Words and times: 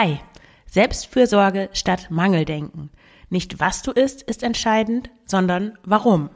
Hi, 0.00 0.20
Selbstfürsorge 0.66 1.70
statt 1.72 2.06
Mangeldenken. 2.08 2.90
Nicht 3.30 3.58
was 3.58 3.82
du 3.82 3.90
isst 3.90 4.22
ist 4.22 4.44
entscheidend, 4.44 5.10
sondern 5.24 5.76
warum. 5.82 6.30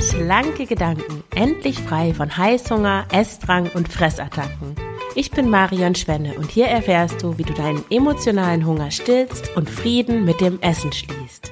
Schlanke 0.00 0.66
Gedanken, 0.66 1.24
endlich 1.34 1.80
frei 1.80 2.14
von 2.14 2.36
Heißhunger, 2.36 3.08
Essdrang 3.10 3.68
und 3.74 3.88
Fressattacken. 3.88 4.76
Ich 5.16 5.32
bin 5.32 5.50
Marion 5.50 5.96
Schwenne 5.96 6.34
und 6.34 6.48
hier 6.48 6.68
erfährst 6.68 7.20
du, 7.24 7.36
wie 7.38 7.42
du 7.42 7.54
deinen 7.54 7.84
emotionalen 7.90 8.64
Hunger 8.64 8.92
stillst 8.92 9.50
und 9.56 9.68
Frieden 9.68 10.24
mit 10.24 10.40
dem 10.40 10.60
Essen 10.60 10.92
schließt. 10.92 11.47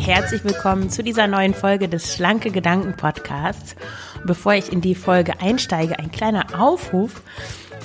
Herzlich 0.00 0.42
willkommen 0.44 0.88
zu 0.88 1.02
dieser 1.02 1.26
neuen 1.26 1.52
Folge 1.52 1.86
des 1.86 2.14
Schlanke 2.14 2.50
Gedanken 2.50 2.96
Podcasts. 2.96 3.76
bevor 4.24 4.54
ich 4.54 4.72
in 4.72 4.80
die 4.80 4.94
Folge 4.94 5.40
einsteige, 5.40 5.98
ein 5.98 6.10
kleiner 6.10 6.58
Aufruf 6.58 7.22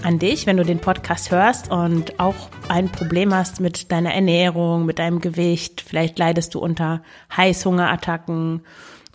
an 0.02 0.18
dich, 0.18 0.46
wenn 0.46 0.56
du 0.56 0.64
den 0.64 0.80
Podcast 0.80 1.32
hörst 1.32 1.70
und 1.70 2.20
auch 2.20 2.50
ein 2.70 2.90
Problem 2.90 3.34
hast 3.34 3.60
mit 3.60 3.92
deiner 3.92 4.14
Ernährung, 4.14 4.86
mit 4.86 5.00
deinem 5.00 5.20
Gewicht. 5.20 5.84
Vielleicht 5.86 6.18
leidest 6.18 6.56
du 6.56 6.60
unter 6.60 7.02
Heißhungerattacken, 7.36 8.62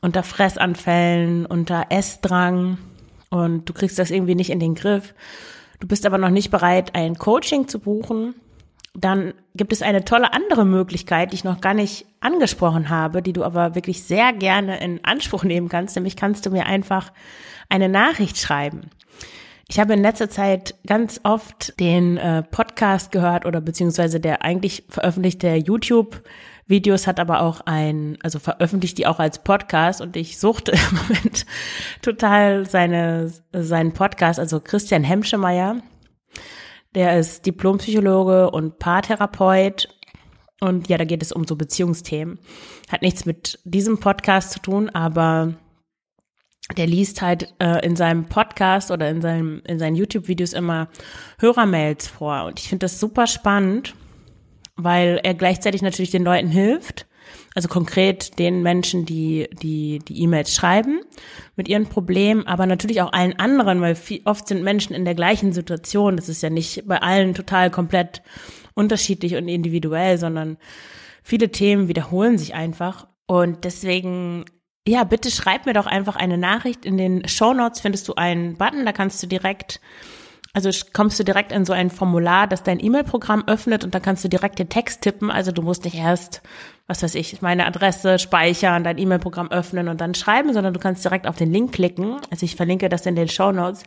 unter 0.02 0.22
Fressanfällen, 0.22 1.46
unter 1.46 1.86
Essdrang 1.88 2.76
und 3.30 3.66
du 3.68 3.72
kriegst 3.72 3.98
das 3.98 4.10
irgendwie 4.10 4.34
nicht 4.34 4.50
in 4.50 4.60
den 4.60 4.74
Griff. 4.74 5.14
Du 5.80 5.88
bist 5.88 6.04
aber 6.04 6.18
noch 6.18 6.30
nicht 6.30 6.50
bereit, 6.50 6.94
ein 6.94 7.16
Coaching 7.16 7.66
zu 7.66 7.78
buchen 7.78 8.34
dann 8.94 9.34
gibt 9.54 9.72
es 9.72 9.82
eine 9.82 10.04
tolle 10.04 10.32
andere 10.32 10.64
Möglichkeit, 10.64 11.30
die 11.30 11.36
ich 11.36 11.44
noch 11.44 11.60
gar 11.60 11.74
nicht 11.74 12.06
angesprochen 12.20 12.88
habe, 12.88 13.22
die 13.22 13.32
du 13.32 13.44
aber 13.44 13.74
wirklich 13.74 14.02
sehr 14.02 14.32
gerne 14.32 14.80
in 14.80 15.04
Anspruch 15.04 15.44
nehmen 15.44 15.68
kannst. 15.68 15.96
Nämlich 15.96 16.16
kannst 16.16 16.44
du 16.44 16.50
mir 16.50 16.66
einfach 16.66 17.12
eine 17.68 17.88
Nachricht 17.88 18.38
schreiben. 18.38 18.90
Ich 19.68 19.78
habe 19.78 19.92
in 19.92 20.02
letzter 20.02 20.28
Zeit 20.28 20.74
ganz 20.84 21.20
oft 21.22 21.78
den 21.78 22.16
äh, 22.16 22.42
Podcast 22.42 23.12
gehört 23.12 23.46
oder 23.46 23.60
beziehungsweise 23.60 24.18
der 24.18 24.42
eigentlich 24.42 24.84
veröffentlichte 24.88 25.54
YouTube 25.54 26.24
Videos 26.70 27.06
hat 27.06 27.20
aber 27.20 27.42
auch 27.42 27.60
ein, 27.62 28.16
also 28.22 28.38
veröffentlicht 28.38 28.96
die 28.96 29.06
auch 29.06 29.18
als 29.18 29.42
Podcast 29.42 30.00
und 30.00 30.16
ich 30.16 30.38
suchte 30.38 30.72
im 30.90 30.96
Moment 30.96 31.44
total 32.00 32.64
seine, 32.64 33.30
seinen 33.52 33.92
Podcast, 33.92 34.38
also 34.38 34.60
Christian 34.60 35.04
Hemschemeyer 35.04 35.82
der 36.94 37.18
ist 37.18 37.46
Diplompsychologe 37.46 38.50
und 38.50 38.78
Paartherapeut. 38.78 39.88
Und 40.60 40.88
ja, 40.88 40.98
da 40.98 41.04
geht 41.04 41.22
es 41.22 41.32
um 41.32 41.44
so 41.44 41.56
Beziehungsthemen. 41.56 42.38
Hat 42.90 43.02
nichts 43.02 43.24
mit 43.24 43.58
diesem 43.64 43.98
Podcast 43.98 44.52
zu 44.52 44.60
tun, 44.60 44.90
aber 44.90 45.54
der 46.76 46.86
liest 46.86 47.22
halt 47.22 47.54
äh, 47.58 47.84
in 47.84 47.96
seinem 47.96 48.26
Podcast 48.26 48.90
oder 48.90 49.08
in, 49.08 49.20
seinem, 49.20 49.62
in 49.66 49.78
seinen 49.78 49.96
YouTube-Videos 49.96 50.52
immer 50.52 50.88
Hörermails 51.38 52.08
vor. 52.08 52.44
Und 52.44 52.60
ich 52.60 52.68
finde 52.68 52.84
das 52.84 53.00
super 53.00 53.26
spannend, 53.26 53.94
weil 54.76 55.20
er 55.22 55.34
gleichzeitig 55.34 55.82
natürlich 55.82 56.10
den 56.10 56.24
Leuten 56.24 56.48
hilft 56.48 57.06
also 57.54 57.68
konkret 57.68 58.38
den 58.38 58.62
Menschen, 58.62 59.04
die 59.04 59.48
die 59.62 59.98
die 60.00 60.22
E-Mails 60.22 60.54
schreiben 60.54 60.99
mit 61.56 61.68
ihren 61.68 61.86
Problemen, 61.86 62.46
aber 62.46 62.66
natürlich 62.66 63.02
auch 63.02 63.12
allen 63.12 63.38
anderen, 63.38 63.80
weil 63.80 63.94
viel, 63.94 64.22
oft 64.24 64.48
sind 64.48 64.62
Menschen 64.62 64.94
in 64.94 65.04
der 65.04 65.14
gleichen 65.14 65.52
Situation. 65.52 66.16
Das 66.16 66.28
ist 66.28 66.42
ja 66.42 66.50
nicht 66.50 66.86
bei 66.86 67.00
allen 67.02 67.34
total 67.34 67.70
komplett 67.70 68.22
unterschiedlich 68.74 69.36
und 69.36 69.48
individuell, 69.48 70.18
sondern 70.18 70.56
viele 71.22 71.50
Themen 71.50 71.88
wiederholen 71.88 72.38
sich 72.38 72.54
einfach. 72.54 73.06
Und 73.26 73.64
deswegen, 73.64 74.44
ja, 74.86 75.04
bitte 75.04 75.30
schreib 75.30 75.66
mir 75.66 75.74
doch 75.74 75.86
einfach 75.86 76.16
eine 76.16 76.38
Nachricht. 76.38 76.84
In 76.84 76.96
den 76.96 77.28
Show 77.28 77.54
Notes 77.54 77.80
findest 77.80 78.08
du 78.08 78.14
einen 78.14 78.56
Button, 78.56 78.84
da 78.84 78.92
kannst 78.92 79.22
du 79.22 79.26
direkt 79.26 79.80
also 80.52 80.70
kommst 80.92 81.18
du 81.18 81.24
direkt 81.24 81.52
in 81.52 81.64
so 81.64 81.72
ein 81.72 81.90
Formular, 81.90 82.48
das 82.48 82.64
dein 82.64 82.84
E-Mail-Programm 82.84 83.44
öffnet 83.46 83.84
und 83.84 83.94
dann 83.94 84.02
kannst 84.02 84.24
du 84.24 84.28
direkt 84.28 84.58
den 84.58 84.68
Text 84.68 85.02
tippen. 85.02 85.30
Also 85.30 85.52
du 85.52 85.62
musst 85.62 85.84
nicht 85.84 85.96
erst, 85.96 86.42
was 86.88 87.04
weiß 87.04 87.14
ich, 87.14 87.40
meine 87.40 87.66
Adresse 87.66 88.18
speichern, 88.18 88.82
dein 88.82 88.98
E-Mail-Programm 88.98 89.52
öffnen 89.52 89.88
und 89.88 90.00
dann 90.00 90.14
schreiben, 90.14 90.52
sondern 90.52 90.74
du 90.74 90.80
kannst 90.80 91.04
direkt 91.04 91.28
auf 91.28 91.36
den 91.36 91.52
Link 91.52 91.72
klicken. 91.72 92.16
Also 92.30 92.44
ich 92.44 92.56
verlinke 92.56 92.88
das 92.88 93.06
in 93.06 93.14
den 93.14 93.28
Show 93.28 93.52
Notes. 93.52 93.84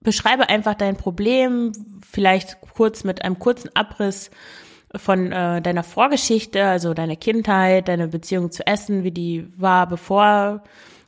Beschreibe 0.00 0.48
einfach 0.48 0.74
dein 0.74 0.96
Problem, 0.96 1.72
vielleicht 2.08 2.60
kurz 2.74 3.04
mit 3.04 3.22
einem 3.22 3.38
kurzen 3.38 3.70
Abriss 3.74 4.30
von 4.94 5.32
äh, 5.32 5.60
deiner 5.60 5.82
Vorgeschichte, 5.82 6.64
also 6.64 6.94
deine 6.94 7.18
Kindheit, 7.18 7.88
deine 7.88 8.08
Beziehung 8.08 8.50
zu 8.50 8.66
Essen, 8.66 9.04
wie 9.04 9.10
die 9.10 9.46
war, 9.56 9.86
bevor 9.86 10.62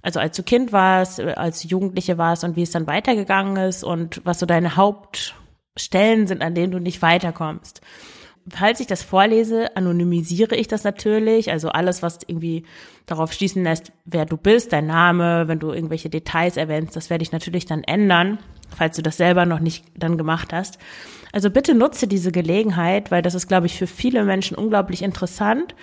also 0.09 0.21
als 0.21 0.35
du 0.39 0.43
Kind 0.43 0.73
warst, 0.73 1.21
als 1.21 1.61
du 1.61 1.69
Jugendliche 1.69 2.17
warst 2.17 2.43
und 2.43 2.57
wie 2.57 2.63
es 2.63 2.71
dann 2.71 2.87
weitergegangen 2.87 3.59
ist 3.69 3.85
und 3.85 4.23
was 4.25 4.39
so 4.39 4.47
deine 4.47 4.75
Hauptstellen 4.75 6.27
sind, 6.27 6.41
an 6.41 6.55
denen 6.55 6.73
du 6.73 6.79
nicht 6.79 7.03
weiterkommst. 7.03 7.83
Falls 8.49 8.81
ich 8.81 8.87
das 8.87 9.03
vorlese, 9.03 9.77
anonymisiere 9.77 10.57
ich 10.57 10.67
das 10.67 10.83
natürlich. 10.83 11.51
Also 11.51 11.69
alles, 11.69 12.03
was 12.03 12.21
irgendwie 12.27 12.65
darauf 13.05 13.35
schließen 13.35 13.63
lässt, 13.63 13.93
wer 14.07 14.25
du 14.25 14.39
bist, 14.39 14.73
dein 14.73 14.87
Name, 14.87 15.47
wenn 15.47 15.59
du 15.59 15.73
irgendwelche 15.73 16.09
Details 16.09 16.57
erwähnst, 16.57 16.97
das 16.97 17.11
werde 17.11 17.23
ich 17.23 17.33
natürlich 17.33 17.67
dann 17.67 17.85
ändern, 17.85 18.39
falls 18.75 18.97
du 18.97 19.03
das 19.03 19.19
selber 19.19 19.45
noch 19.45 19.61
nicht 19.61 19.85
dann 19.95 20.17
gemacht 20.17 20.55
hast. 20.55 20.79
Also 21.35 21.51
bitte 21.51 21.75
nutze 21.75 22.09
diese 22.09 22.33
Gelegenheit, 22.33 23.11
weil 23.11 23.21
das 23.21 23.35
ist, 23.35 23.47
glaube 23.47 23.67
ich, 23.67 23.77
für 23.77 23.87
viele 23.87 24.25
Menschen 24.25 24.57
unglaublich 24.57 25.03
interessant 25.03 25.75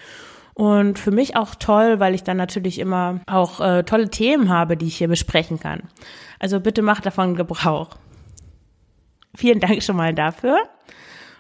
und 0.55 0.97
für 0.97 1.11
mich 1.11 1.35
auch 1.35 1.53
toll, 1.53 1.99
weil 1.99 2.15
ich 2.15 2.23
dann 2.23 2.37
natürlich 2.37 2.79
immer 2.79 3.19
auch 3.27 3.59
äh, 3.59 3.83
tolle 3.83 4.09
Themen 4.09 4.49
habe, 4.49 4.77
die 4.77 4.87
ich 4.87 4.97
hier 4.97 5.09
besprechen 5.09 5.59
kann. 5.59 5.83
Also 6.39 6.61
bitte 6.61 6.81
macht 6.81 7.05
davon 7.05 7.35
Gebrauch. 7.35 7.97
Vielen 9.35 9.59
Dank 9.59 9.83
schon 9.83 9.97
mal 9.97 10.13
dafür. 10.13 10.57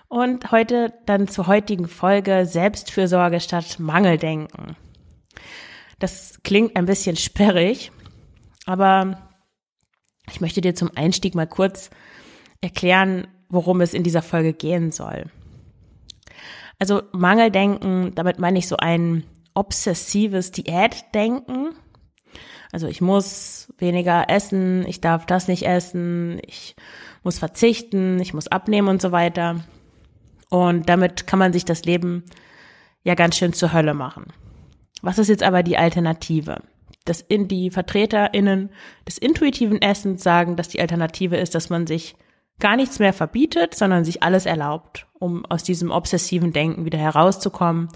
Und 0.09 0.51
heute 0.51 0.93
dann 1.05 1.29
zur 1.29 1.47
heutigen 1.47 1.87
Folge 1.87 2.45
Selbstfürsorge 2.45 3.39
statt 3.39 3.79
Mangeldenken. 3.79 4.75
Das 5.97 6.39
klingt 6.43 6.75
ein 6.75 6.85
bisschen 6.85 7.15
sperrig, 7.15 7.93
aber 8.65 9.29
ich 10.29 10.41
möchte 10.41 10.59
dir 10.59 10.75
zum 10.75 10.91
Einstieg 10.93 11.35
mal 11.35 11.47
kurz 11.47 11.89
erklären, 12.59 13.27
worum 13.47 13.79
es 13.79 13.93
in 13.93 14.03
dieser 14.03 14.21
Folge 14.21 14.53
gehen 14.53 14.91
soll. 14.91 15.31
Also 16.79 17.03
Mangeldenken, 17.11 18.13
damit 18.15 18.39
meine 18.39 18.59
ich 18.59 18.67
so 18.67 18.77
ein 18.77 19.23
obsessives 19.53 20.51
Diätdenken. 20.51 21.69
Also 22.71 22.87
ich 22.87 22.99
muss 23.01 23.73
weniger 23.77 24.29
essen, 24.29 24.85
ich 24.87 24.99
darf 24.99 25.25
das 25.25 25.47
nicht 25.47 25.63
essen, 25.63 26.41
ich 26.45 26.75
muss 27.23 27.39
verzichten, 27.39 28.19
ich 28.19 28.33
muss 28.33 28.47
abnehmen 28.47 28.89
und 28.89 29.01
so 29.01 29.11
weiter. 29.11 29.63
Und 30.49 30.89
damit 30.89 31.27
kann 31.27 31.39
man 31.39 31.53
sich 31.53 31.65
das 31.65 31.85
Leben 31.85 32.23
ja 33.03 33.15
ganz 33.15 33.37
schön 33.37 33.53
zur 33.53 33.71
Hölle 33.71 33.93
machen. 33.93 34.25
Was 35.01 35.19
ist 35.19 35.29
jetzt 35.29 35.43
aber 35.43 35.63
die 35.63 35.77
Alternative? 35.77 36.61
Dass 37.05 37.21
in 37.21 37.47
die 37.47 37.69
VertreterInnen 37.69 38.71
des 39.07 39.17
intuitiven 39.17 39.81
Essens 39.81 40.23
sagen, 40.23 40.55
dass 40.55 40.67
die 40.67 40.81
Alternative 40.81 41.37
ist, 41.37 41.55
dass 41.55 41.69
man 41.69 41.87
sich 41.87 42.15
gar 42.59 42.75
nichts 42.75 42.99
mehr 42.99 43.13
verbietet, 43.13 43.75
sondern 43.75 44.05
sich 44.05 44.23
alles 44.23 44.45
erlaubt, 44.45 45.07
um 45.13 45.45
aus 45.45 45.63
diesem 45.63 45.91
obsessiven 45.91 46.53
Denken 46.53 46.85
wieder 46.85 46.97
herauszukommen 46.97 47.89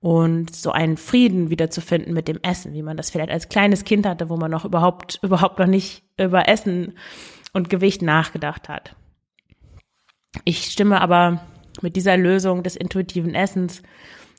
und 0.00 0.54
so 0.54 0.72
einen 0.72 0.96
Frieden 0.96 1.50
wiederzufinden 1.50 2.12
mit 2.12 2.26
dem 2.26 2.40
Essen, 2.42 2.74
wie 2.74 2.82
man 2.82 2.96
das 2.96 3.10
vielleicht 3.10 3.30
als 3.30 3.48
kleines 3.48 3.84
Kind 3.84 4.06
hatte, 4.06 4.28
wo 4.28 4.36
man 4.36 4.50
noch 4.50 4.64
überhaupt, 4.64 5.18
überhaupt 5.22 5.58
noch 5.58 5.66
nicht 5.66 6.02
über 6.18 6.48
Essen 6.48 6.94
und 7.52 7.70
Gewicht 7.70 8.02
nachgedacht 8.02 8.68
hat. 8.68 8.96
Ich 10.44 10.64
stimme 10.64 11.00
aber 11.00 11.42
mit 11.82 11.96
dieser 11.96 12.16
Lösung 12.16 12.62
des 12.62 12.76
intuitiven 12.76 13.34
Essens 13.34 13.82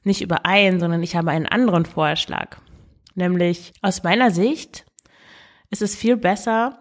nicht 0.03 0.21
überein, 0.21 0.79
sondern 0.79 1.01
ich 1.01 1.15
habe 1.15 1.31
einen 1.31 1.45
anderen 1.45 1.85
Vorschlag. 1.85 2.57
Nämlich 3.15 3.71
aus 3.81 4.03
meiner 4.03 4.31
Sicht 4.31 4.85
ist 5.69 5.81
es 5.81 5.95
viel 5.95 6.17
besser, 6.17 6.79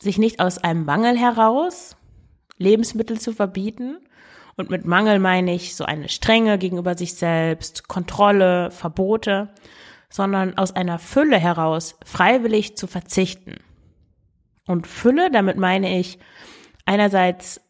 sich 0.00 0.18
nicht 0.18 0.40
aus 0.40 0.58
einem 0.58 0.84
Mangel 0.84 1.16
heraus 1.16 1.96
Lebensmittel 2.58 3.20
zu 3.20 3.32
verbieten. 3.32 3.98
Und 4.56 4.70
mit 4.70 4.84
Mangel 4.84 5.18
meine 5.18 5.54
ich 5.54 5.74
so 5.74 5.84
eine 5.84 6.08
Strenge 6.08 6.58
gegenüber 6.58 6.96
sich 6.96 7.14
selbst, 7.14 7.88
Kontrolle, 7.88 8.70
Verbote, 8.70 9.48
sondern 10.10 10.58
aus 10.58 10.76
einer 10.76 10.98
Fülle 10.98 11.38
heraus 11.38 11.96
freiwillig 12.04 12.76
zu 12.76 12.86
verzichten. 12.86 13.56
Und 14.66 14.86
Fülle, 14.86 15.30
damit 15.30 15.56
meine 15.56 15.98
ich 15.98 16.18
einerseits 16.84 17.60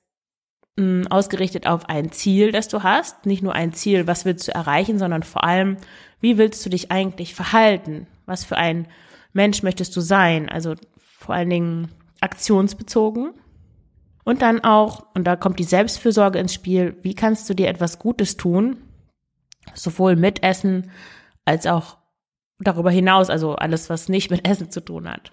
mh, 0.76 1.04
hm, 1.04 1.06
ausgerichtet 1.08 1.66
auf 1.66 1.88
ein 1.88 2.10
Ziel, 2.10 2.50
das 2.52 2.68
du 2.68 2.82
hast, 2.82 3.26
nicht 3.26 3.42
nur 3.42 3.54
ein 3.54 3.72
Ziel, 3.72 4.06
was 4.06 4.24
willst 4.24 4.48
du 4.48 4.54
erreichen, 4.54 4.98
sondern 4.98 5.22
vor 5.22 5.44
allem, 5.44 5.76
wie 6.20 6.36
willst 6.36 6.64
du 6.66 6.70
dich 6.70 6.90
eigentlich 6.90 7.34
verhalten? 7.34 8.06
Was 8.26 8.44
für 8.44 8.56
ein 8.56 8.88
Mensch 9.32 9.62
möchtest 9.62 9.94
du 9.96 10.00
sein? 10.00 10.48
Also 10.48 10.74
vor 10.98 11.34
allen 11.36 11.50
Dingen 11.50 11.88
aktionsbezogen. 12.22 13.34
Und 14.24 14.42
dann 14.42 14.62
auch, 14.62 15.06
und 15.14 15.24
da 15.24 15.34
kommt 15.34 15.58
die 15.58 15.64
Selbstfürsorge 15.64 16.38
ins 16.38 16.54
Spiel, 16.54 16.96
wie 17.02 17.14
kannst 17.14 17.50
du 17.50 17.54
dir 17.54 17.68
etwas 17.68 17.98
Gutes 17.98 18.36
tun, 18.36 18.76
sowohl 19.74 20.14
mit 20.14 20.42
Essen 20.44 20.90
als 21.44 21.66
auch 21.66 21.98
darüber 22.60 22.90
hinaus, 22.90 23.30
also 23.30 23.56
alles, 23.56 23.90
was 23.90 24.08
nicht 24.08 24.30
mit 24.30 24.46
Essen 24.46 24.70
zu 24.70 24.80
tun 24.80 25.08
hat. 25.08 25.32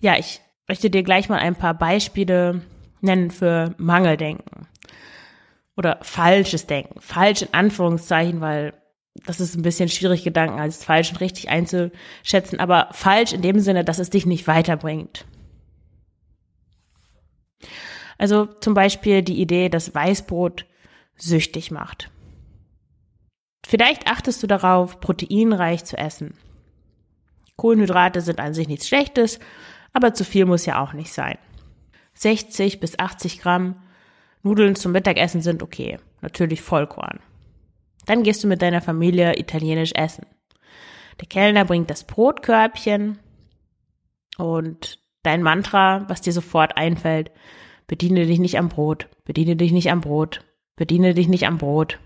Ja, 0.00 0.18
ich 0.18 0.42
möchte 0.68 0.90
dir 0.90 1.02
gleich 1.02 1.30
mal 1.30 1.38
ein 1.38 1.56
paar 1.56 1.74
Beispiele 1.74 2.60
nennen 3.00 3.30
für 3.30 3.74
Mangeldenken 3.78 4.68
oder 5.76 5.98
falsches 6.02 6.66
Denken. 6.66 7.00
Falsch 7.00 7.42
in 7.42 7.54
Anführungszeichen, 7.54 8.40
weil 8.40 8.74
das 9.26 9.40
ist 9.40 9.56
ein 9.56 9.62
bisschen 9.62 9.88
schwierig, 9.88 10.24
Gedanken 10.24 10.58
als 10.58 10.84
falsch 10.84 11.10
und 11.10 11.20
richtig 11.20 11.48
einzuschätzen, 11.48 12.60
aber 12.60 12.88
falsch 12.92 13.32
in 13.32 13.42
dem 13.42 13.60
Sinne, 13.60 13.84
dass 13.84 13.98
es 13.98 14.10
dich 14.10 14.26
nicht 14.26 14.46
weiterbringt. 14.46 15.26
Also 18.18 18.46
zum 18.46 18.74
Beispiel 18.74 19.22
die 19.22 19.40
Idee, 19.40 19.68
dass 19.68 19.94
Weißbrot 19.94 20.66
süchtig 21.16 21.70
macht. 21.70 22.10
Vielleicht 23.66 24.08
achtest 24.08 24.42
du 24.42 24.46
darauf, 24.46 25.00
proteinreich 25.00 25.84
zu 25.84 25.96
essen. 25.96 26.34
Kohlenhydrate 27.56 28.20
sind 28.20 28.40
an 28.40 28.54
sich 28.54 28.68
nichts 28.68 28.88
Schlechtes, 28.88 29.38
aber 29.92 30.14
zu 30.14 30.24
viel 30.24 30.46
muss 30.46 30.66
ja 30.66 30.80
auch 30.80 30.92
nicht 30.92 31.12
sein. 31.12 31.38
60 32.14 32.80
bis 32.80 32.98
80 32.98 33.40
Gramm 33.40 33.76
Nudeln 34.42 34.76
zum 34.76 34.92
Mittagessen 34.92 35.42
sind 35.42 35.62
okay. 35.62 35.98
Natürlich 36.20 36.62
Vollkorn. 36.62 37.20
Dann 38.08 38.22
gehst 38.22 38.42
du 38.42 38.48
mit 38.48 38.62
deiner 38.62 38.80
Familie 38.80 39.38
italienisch 39.38 39.92
essen. 39.94 40.24
Der 41.20 41.28
Kellner 41.28 41.66
bringt 41.66 41.90
das 41.90 42.04
Brotkörbchen 42.04 43.18
und 44.38 44.98
dein 45.22 45.42
Mantra, 45.42 46.08
was 46.08 46.22
dir 46.22 46.32
sofort 46.32 46.78
einfällt, 46.78 47.30
bediene 47.86 48.24
dich 48.24 48.38
nicht 48.38 48.56
am 48.56 48.70
Brot, 48.70 49.08
bediene 49.26 49.56
dich 49.56 49.72
nicht 49.72 49.90
am 49.90 50.00
Brot, 50.00 50.42
bediene 50.74 51.12
dich 51.12 51.28
nicht 51.28 51.46
am 51.46 51.58
Brot. 51.58 51.98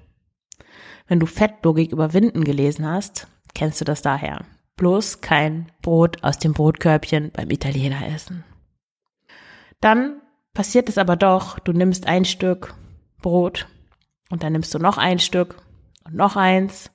Wenn 1.06 1.20
du 1.20 1.26
Fettlogik 1.26 1.92
überwinden 1.92 2.42
gelesen 2.42 2.84
hast, 2.84 3.28
kennst 3.54 3.80
du 3.80 3.84
das 3.84 4.02
daher. 4.02 4.44
Bloß 4.74 5.20
kein 5.20 5.70
Brot 5.82 6.24
aus 6.24 6.36
dem 6.40 6.52
Brotkörbchen 6.52 7.30
beim 7.30 7.48
Italiener 7.48 8.08
essen. 8.12 8.42
Dann 9.80 10.20
passiert 10.52 10.88
es 10.88 10.98
aber 10.98 11.14
doch, 11.14 11.60
du 11.60 11.72
nimmst 11.72 12.08
ein 12.08 12.24
Stück 12.24 12.74
Brot 13.20 13.68
und 14.30 14.42
dann 14.42 14.52
nimmst 14.52 14.74
du 14.74 14.80
noch 14.80 14.98
ein 14.98 15.20
Stück 15.20 15.62
und 16.04 16.14
noch 16.14 16.36
eins 16.36 16.90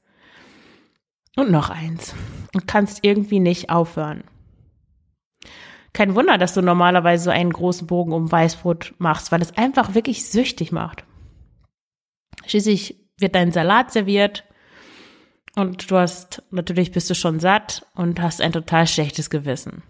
und 1.35 1.51
noch 1.51 1.69
eins 1.69 2.13
und 2.53 2.67
kannst 2.67 3.03
irgendwie 3.03 3.39
nicht 3.39 3.69
aufhören. 3.69 4.23
Kein 5.93 6.15
Wunder, 6.15 6.37
dass 6.37 6.53
du 6.53 6.61
normalerweise 6.61 7.25
so 7.25 7.29
einen 7.31 7.51
großen 7.51 7.87
Bogen 7.87 8.13
um 8.13 8.31
Weißbrot 8.31 8.93
machst, 8.99 9.31
weil 9.31 9.41
es 9.41 9.57
einfach 9.57 9.95
wirklich 9.95 10.29
süchtig 10.29 10.71
macht. 10.71 11.03
Schließlich 12.45 12.99
wird 13.17 13.35
dein 13.35 13.51
Salat 13.51 13.91
serviert 13.91 14.43
und 15.55 15.89
du 15.89 15.97
hast, 15.97 16.43
natürlich 16.51 16.91
bist 16.91 17.09
du 17.09 17.15
schon 17.15 17.39
satt 17.39 17.85
und 17.95 18.21
hast 18.21 18.41
ein 18.41 18.51
total 18.51 18.85
schlechtes 18.85 19.29
Gewissen. 19.29 19.81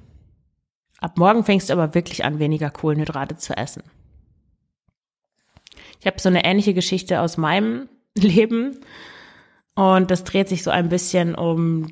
Ab 1.00 1.18
morgen 1.18 1.44
fängst 1.44 1.70
du 1.70 1.74
aber 1.74 1.94
wirklich 1.94 2.24
an, 2.24 2.40
weniger 2.40 2.70
Kohlenhydrate 2.70 3.38
zu 3.38 3.56
essen. 3.56 3.84
Ich 6.00 6.08
habe 6.08 6.20
so 6.20 6.30
eine 6.30 6.46
ähnliche 6.46 6.74
Geschichte 6.74 7.22
aus 7.22 7.38
meinem 7.38 7.90
Leben 8.22 8.80
und 9.76 10.10
das 10.10 10.24
dreht 10.24 10.50
sich 10.50 10.64
so 10.64 10.72
ein 10.72 10.90
bisschen 10.90 11.36
um 11.36 11.88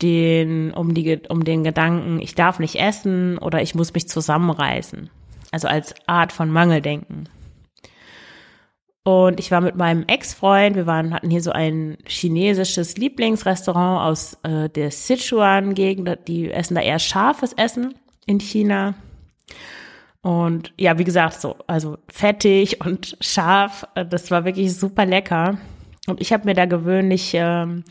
den, 0.00 0.72
um 0.72 0.94
die, 0.94 1.20
um 1.28 1.44
den 1.44 1.64
Gedanken, 1.64 2.20
ich 2.20 2.34
darf 2.34 2.58
nicht 2.58 2.76
essen 2.76 3.38
oder 3.38 3.60
ich 3.60 3.74
muss 3.74 3.92
mich 3.92 4.08
zusammenreißen. 4.08 5.10
Also 5.50 5.68
als 5.68 5.94
Art 6.06 6.32
von 6.32 6.50
Mangeldenken. 6.50 7.28
Und 9.02 9.40
ich 9.40 9.50
war 9.50 9.60
mit 9.60 9.74
meinem 9.74 10.04
Ex-Freund, 10.06 10.76
wir 10.76 10.86
waren, 10.86 11.14
hatten 11.14 11.30
hier 11.30 11.40
so 11.40 11.50
ein 11.50 11.96
chinesisches 12.06 12.96
Lieblingsrestaurant 12.98 14.06
aus 14.06 14.38
äh, 14.42 14.68
der 14.68 14.90
Sichuan-Gegend. 14.90 16.28
Die 16.28 16.50
essen 16.50 16.74
da 16.74 16.82
eher 16.82 16.98
scharfes 16.98 17.54
Essen 17.54 17.94
in 18.26 18.38
China. 18.38 18.94
Und 20.22 20.72
ja, 20.78 20.98
wie 20.98 21.04
gesagt, 21.04 21.40
so, 21.40 21.56
also 21.66 21.98
fettig 22.08 22.84
und 22.84 23.16
scharf, 23.20 23.86
äh, 23.94 24.04
das 24.04 24.30
war 24.30 24.44
wirklich 24.44 24.74
super 24.74 25.06
lecker. 25.06 25.58
Und 26.06 26.20
ich 26.20 26.32
habe 26.32 26.44
mir 26.44 26.54
da 26.54 26.64
gewöhnlich 26.64 27.32
ähm, 27.34 27.84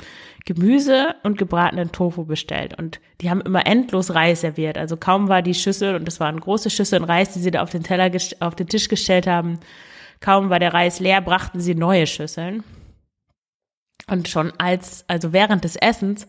Gemüse 0.46 1.16
und 1.24 1.38
gebratenen 1.38 1.92
Tofu 1.92 2.26
bestellt. 2.26 2.78
Und 2.78 3.00
die 3.22 3.30
haben 3.30 3.42
immer 3.42 3.66
endlos 3.66 4.14
Reis 4.14 4.42
serviert. 4.42 4.78
Also 4.78 4.98
kaum 4.98 5.30
war 5.30 5.42
die 5.42 5.54
Schüssel, 5.54 5.96
und 5.96 6.06
das 6.06 6.20
waren 6.20 6.40
große 6.40 6.70
Schüsseln 6.70 7.04
Reis, 7.04 7.34
die 7.34 7.40
sie 7.40 7.52
da 7.52 7.62
auf 7.62 7.70
den 7.70 7.84
Teller, 7.84 8.12
auf 8.40 8.56
den 8.56 8.68
Tisch 8.68 8.88
gestellt 8.88 9.28
haben, 9.28 9.60
Kaum 10.20 10.50
war 10.50 10.60
der 10.60 10.74
Reis 10.74 11.00
leer, 11.00 11.22
brachten 11.22 11.60
sie 11.60 11.76
neue 11.76 12.08
Schüsseln. 12.08 12.64
Und 14.10 14.28
schon 14.28 14.52
als, 14.58 15.06
also 15.08 15.34
während 15.34 15.64
des 15.64 15.76
Essens, 15.76 16.28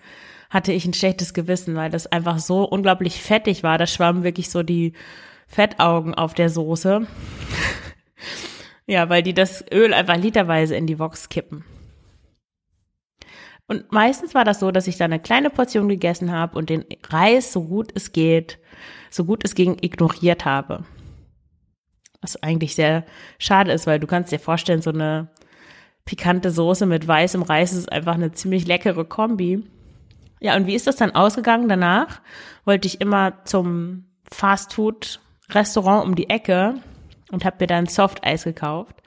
hatte 0.50 0.72
ich 0.72 0.86
ein 0.86 0.94
schlechtes 0.94 1.34
Gewissen, 1.34 1.74
weil 1.76 1.90
das 1.90 2.06
einfach 2.06 2.38
so 2.38 2.64
unglaublich 2.64 3.22
fettig 3.22 3.62
war. 3.62 3.76
Da 3.76 3.86
schwammen 3.86 4.24
wirklich 4.24 4.48
so 4.48 4.62
die 4.62 4.94
Fettaugen 5.48 6.14
auf 6.14 6.34
der 6.34 6.50
Soße. 6.50 7.06
ja, 8.86 9.08
weil 9.08 9.22
die 9.22 9.34
das 9.34 9.64
Öl 9.72 9.92
einfach 9.92 10.16
literweise 10.16 10.76
in 10.76 10.86
die 10.86 10.98
Woks 10.98 11.28
kippen. 11.28 11.64
Und 13.66 13.92
meistens 13.92 14.34
war 14.34 14.44
das 14.44 14.60
so, 14.60 14.70
dass 14.70 14.86
ich 14.86 14.96
da 14.96 15.04
eine 15.04 15.20
kleine 15.20 15.50
Portion 15.50 15.88
gegessen 15.88 16.32
habe 16.32 16.56
und 16.56 16.70
den 16.70 16.84
Reis 17.08 17.52
so 17.52 17.64
gut 17.64 17.90
es 17.94 18.12
geht, 18.12 18.58
so 19.10 19.24
gut 19.24 19.44
es 19.44 19.54
ging, 19.54 19.76
ignoriert 19.80 20.44
habe. 20.44 20.84
Was 22.22 22.42
eigentlich 22.42 22.74
sehr 22.74 23.04
schade 23.38 23.72
ist, 23.72 23.86
weil 23.86 24.00
du 24.00 24.06
kannst 24.06 24.32
dir 24.32 24.38
vorstellen, 24.38 24.80
so 24.80 24.90
eine 24.90 25.28
pikante 26.06 26.50
Soße 26.50 26.86
mit 26.86 27.06
weißem 27.06 27.42
Reis 27.42 27.74
ist 27.74 27.92
einfach 27.92 28.14
eine 28.14 28.32
ziemlich 28.32 28.66
leckere 28.66 29.04
Kombi. 29.04 29.62
Ja, 30.40 30.56
und 30.56 30.66
wie 30.66 30.74
ist 30.74 30.86
das 30.86 30.96
dann 30.96 31.14
ausgegangen 31.14 31.68
danach? 31.68 32.22
Wollte 32.64 32.88
ich 32.88 33.00
immer 33.02 33.44
zum 33.44 34.06
Fastfood-Restaurant 35.48 36.04
um 36.06 36.14
die 36.14 36.30
Ecke 36.30 36.74
und 37.30 37.44
habe 37.44 37.56
mir 37.60 37.66
dann 37.66 37.86
Softeis 37.86 38.44
gekauft. 38.44 39.02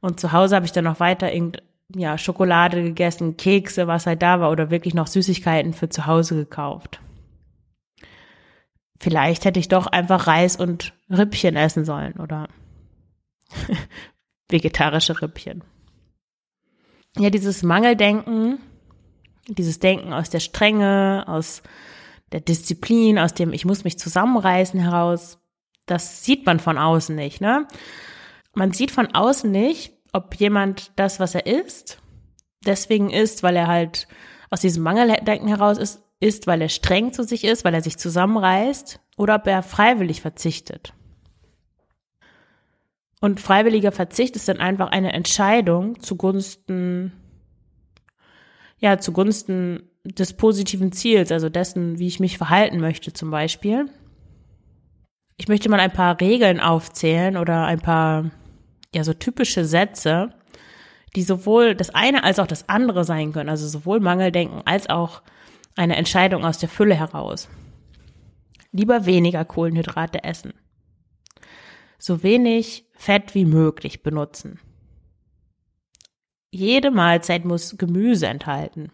Und 0.00 0.20
zu 0.20 0.32
Hause 0.32 0.56
habe 0.56 0.66
ich 0.66 0.72
dann 0.72 0.84
noch 0.84 1.00
weiter 1.00 1.32
irgend, 1.32 1.62
ja, 1.94 2.16
Schokolade 2.16 2.82
gegessen, 2.82 3.36
Kekse, 3.36 3.86
was 3.86 4.06
halt 4.06 4.22
da 4.22 4.40
war, 4.40 4.50
oder 4.50 4.70
wirklich 4.70 4.94
noch 4.94 5.06
Süßigkeiten 5.06 5.74
für 5.74 5.88
zu 5.88 6.06
Hause 6.06 6.36
gekauft. 6.36 7.00
Vielleicht 8.98 9.44
hätte 9.44 9.60
ich 9.60 9.68
doch 9.68 9.86
einfach 9.86 10.26
Reis 10.26 10.56
und 10.56 10.92
Rippchen 11.10 11.56
essen 11.56 11.84
sollen 11.84 12.14
oder 12.20 12.48
vegetarische 14.48 15.20
Rippchen. 15.20 15.64
Ja, 17.16 17.30
dieses 17.30 17.62
Mangeldenken, 17.62 18.58
dieses 19.48 19.80
Denken 19.80 20.12
aus 20.12 20.30
der 20.30 20.40
Strenge, 20.40 21.24
aus 21.26 21.62
der 22.30 22.40
Disziplin, 22.40 23.18
aus 23.18 23.34
dem 23.34 23.52
ich 23.52 23.64
muss 23.64 23.84
mich 23.84 23.98
zusammenreißen 23.98 24.78
heraus, 24.78 25.39
das 25.86 26.24
sieht 26.24 26.46
man 26.46 26.60
von 26.60 26.78
außen 26.78 27.14
nicht, 27.14 27.40
ne? 27.40 27.66
Man 28.54 28.72
sieht 28.72 28.90
von 28.90 29.14
außen 29.14 29.50
nicht, 29.50 29.94
ob 30.12 30.34
jemand 30.34 30.92
das, 30.96 31.20
was 31.20 31.34
er 31.34 31.46
isst, 31.46 32.00
deswegen 32.64 33.10
isst, 33.10 33.42
weil 33.42 33.56
er 33.56 33.68
halt 33.68 34.08
aus 34.50 34.60
diesem 34.60 34.82
Mangeldenken 34.82 35.48
heraus 35.48 35.78
ist, 35.78 36.02
ist, 36.18 36.46
weil 36.46 36.60
er 36.60 36.68
streng 36.68 37.12
zu 37.12 37.22
sich 37.22 37.44
ist, 37.44 37.64
weil 37.64 37.74
er 37.74 37.82
sich 37.82 37.96
zusammenreißt 37.96 39.00
oder 39.16 39.36
ob 39.36 39.46
er 39.46 39.62
freiwillig 39.62 40.20
verzichtet. 40.20 40.92
Und 43.20 43.40
freiwilliger 43.40 43.92
Verzicht 43.92 44.36
ist 44.36 44.48
dann 44.48 44.58
einfach 44.58 44.88
eine 44.88 45.12
Entscheidung 45.12 46.00
zugunsten, 46.00 47.12
ja, 48.78 48.98
zugunsten 48.98 49.90
des 50.04 50.32
positiven 50.32 50.92
Ziels, 50.92 51.30
also 51.30 51.50
dessen, 51.50 51.98
wie 51.98 52.06
ich 52.06 52.20
mich 52.20 52.38
verhalten 52.38 52.80
möchte 52.80 53.12
zum 53.12 53.30
Beispiel. 53.30 53.86
Ich 55.40 55.48
möchte 55.48 55.70
mal 55.70 55.80
ein 55.80 55.90
paar 55.90 56.20
Regeln 56.20 56.60
aufzählen 56.60 57.38
oder 57.38 57.64
ein 57.64 57.80
paar, 57.80 58.30
ja, 58.94 59.02
so 59.04 59.14
typische 59.14 59.64
Sätze, 59.64 60.34
die 61.16 61.22
sowohl 61.22 61.74
das 61.74 61.88
eine 61.94 62.24
als 62.24 62.38
auch 62.38 62.46
das 62.46 62.68
andere 62.68 63.04
sein 63.04 63.32
können, 63.32 63.48
also 63.48 63.66
sowohl 63.66 64.00
Mangeldenken 64.00 64.60
als 64.66 64.90
auch 64.90 65.22
eine 65.76 65.96
Entscheidung 65.96 66.44
aus 66.44 66.58
der 66.58 66.68
Fülle 66.68 66.94
heraus. 66.94 67.48
Lieber 68.70 69.06
weniger 69.06 69.46
Kohlenhydrate 69.46 70.24
essen. 70.24 70.52
So 71.98 72.22
wenig 72.22 72.84
Fett 72.92 73.34
wie 73.34 73.46
möglich 73.46 74.02
benutzen. 74.02 74.60
Jede 76.50 76.90
Mahlzeit 76.90 77.46
muss 77.46 77.78
Gemüse 77.78 78.26
enthalten. 78.26 78.92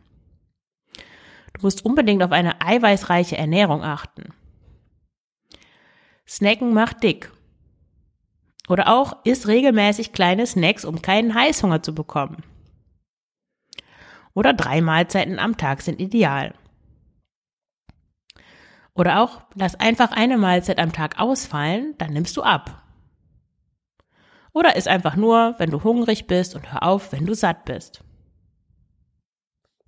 Du 1.54 1.62
musst 1.62 1.84
unbedingt 1.84 2.22
auf 2.22 2.30
eine 2.30 2.60
eiweißreiche 2.60 3.36
Ernährung 3.36 3.82
achten. 3.82 4.32
Snacken 6.28 6.72
macht 6.72 7.02
dick. 7.02 7.30
Oder 8.68 8.88
auch 8.92 9.24
isst 9.24 9.46
regelmäßig 9.46 10.12
kleine 10.12 10.46
Snacks, 10.46 10.84
um 10.84 11.02
keinen 11.02 11.34
Heißhunger 11.34 11.82
zu 11.82 11.94
bekommen. 11.94 12.42
Oder 14.34 14.52
drei 14.52 14.80
Mahlzeiten 14.80 15.38
am 15.38 15.56
Tag 15.56 15.82
sind 15.82 16.00
ideal. 16.00 16.52
Oder 18.94 19.20
auch, 19.20 19.42
lass 19.54 19.74
einfach 19.74 20.10
eine 20.10 20.38
Mahlzeit 20.38 20.78
am 20.78 20.92
Tag 20.92 21.20
ausfallen, 21.20 21.94
dann 21.98 22.12
nimmst 22.12 22.36
du 22.36 22.42
ab. 22.42 22.82
Oder 24.52 24.74
iss 24.74 24.86
einfach 24.86 25.16
nur, 25.16 25.54
wenn 25.58 25.70
du 25.70 25.84
hungrig 25.84 26.26
bist 26.26 26.54
und 26.54 26.72
hör 26.72 26.82
auf, 26.82 27.12
wenn 27.12 27.26
du 27.26 27.34
satt 27.34 27.66
bist. 27.66 28.02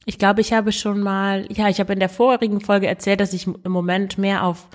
Ich 0.04 0.18
glaube, 0.18 0.42
ich 0.42 0.52
habe 0.52 0.72
schon 0.72 1.00
mal, 1.00 1.46
ja, 1.50 1.68
ich 1.68 1.80
habe 1.80 1.94
in 1.94 2.00
der 2.00 2.10
vorherigen 2.10 2.60
Folge 2.60 2.86
erzählt, 2.86 3.20
dass 3.20 3.32
ich 3.32 3.46
im 3.46 3.72
Moment 3.72 4.18
mehr 4.18 4.44
auf 4.44 4.68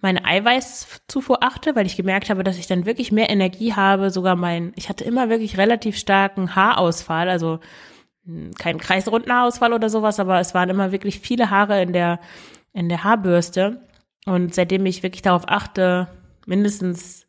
meine 0.00 0.24
Eiweißzufuhr 0.24 1.42
achte, 1.42 1.74
weil 1.74 1.86
ich 1.86 1.96
gemerkt 1.96 2.30
habe, 2.30 2.44
dass 2.44 2.58
ich 2.58 2.66
dann 2.66 2.86
wirklich 2.86 3.10
mehr 3.10 3.30
Energie 3.30 3.74
habe. 3.74 4.10
Sogar 4.10 4.36
mein, 4.36 4.72
ich 4.76 4.88
hatte 4.88 5.04
immer 5.04 5.28
wirklich 5.28 5.58
relativ 5.58 5.96
starken 5.96 6.54
Haarausfall, 6.54 7.28
also 7.28 7.58
hm, 8.24 8.52
kein 8.54 8.78
kreisrunden 8.78 9.32
Haarausfall 9.32 9.72
oder 9.72 9.90
sowas, 9.90 10.20
aber 10.20 10.38
es 10.38 10.54
waren 10.54 10.70
immer 10.70 10.92
wirklich 10.92 11.18
viele 11.20 11.50
Haare 11.50 11.82
in 11.82 11.92
der, 11.92 12.20
in 12.72 12.88
der 12.88 13.02
Haarbürste. 13.02 13.82
Und 14.24 14.54
seitdem 14.54 14.86
ich 14.86 15.02
wirklich 15.02 15.22
darauf 15.22 15.48
achte, 15.48 16.08
mindestens 16.46 17.26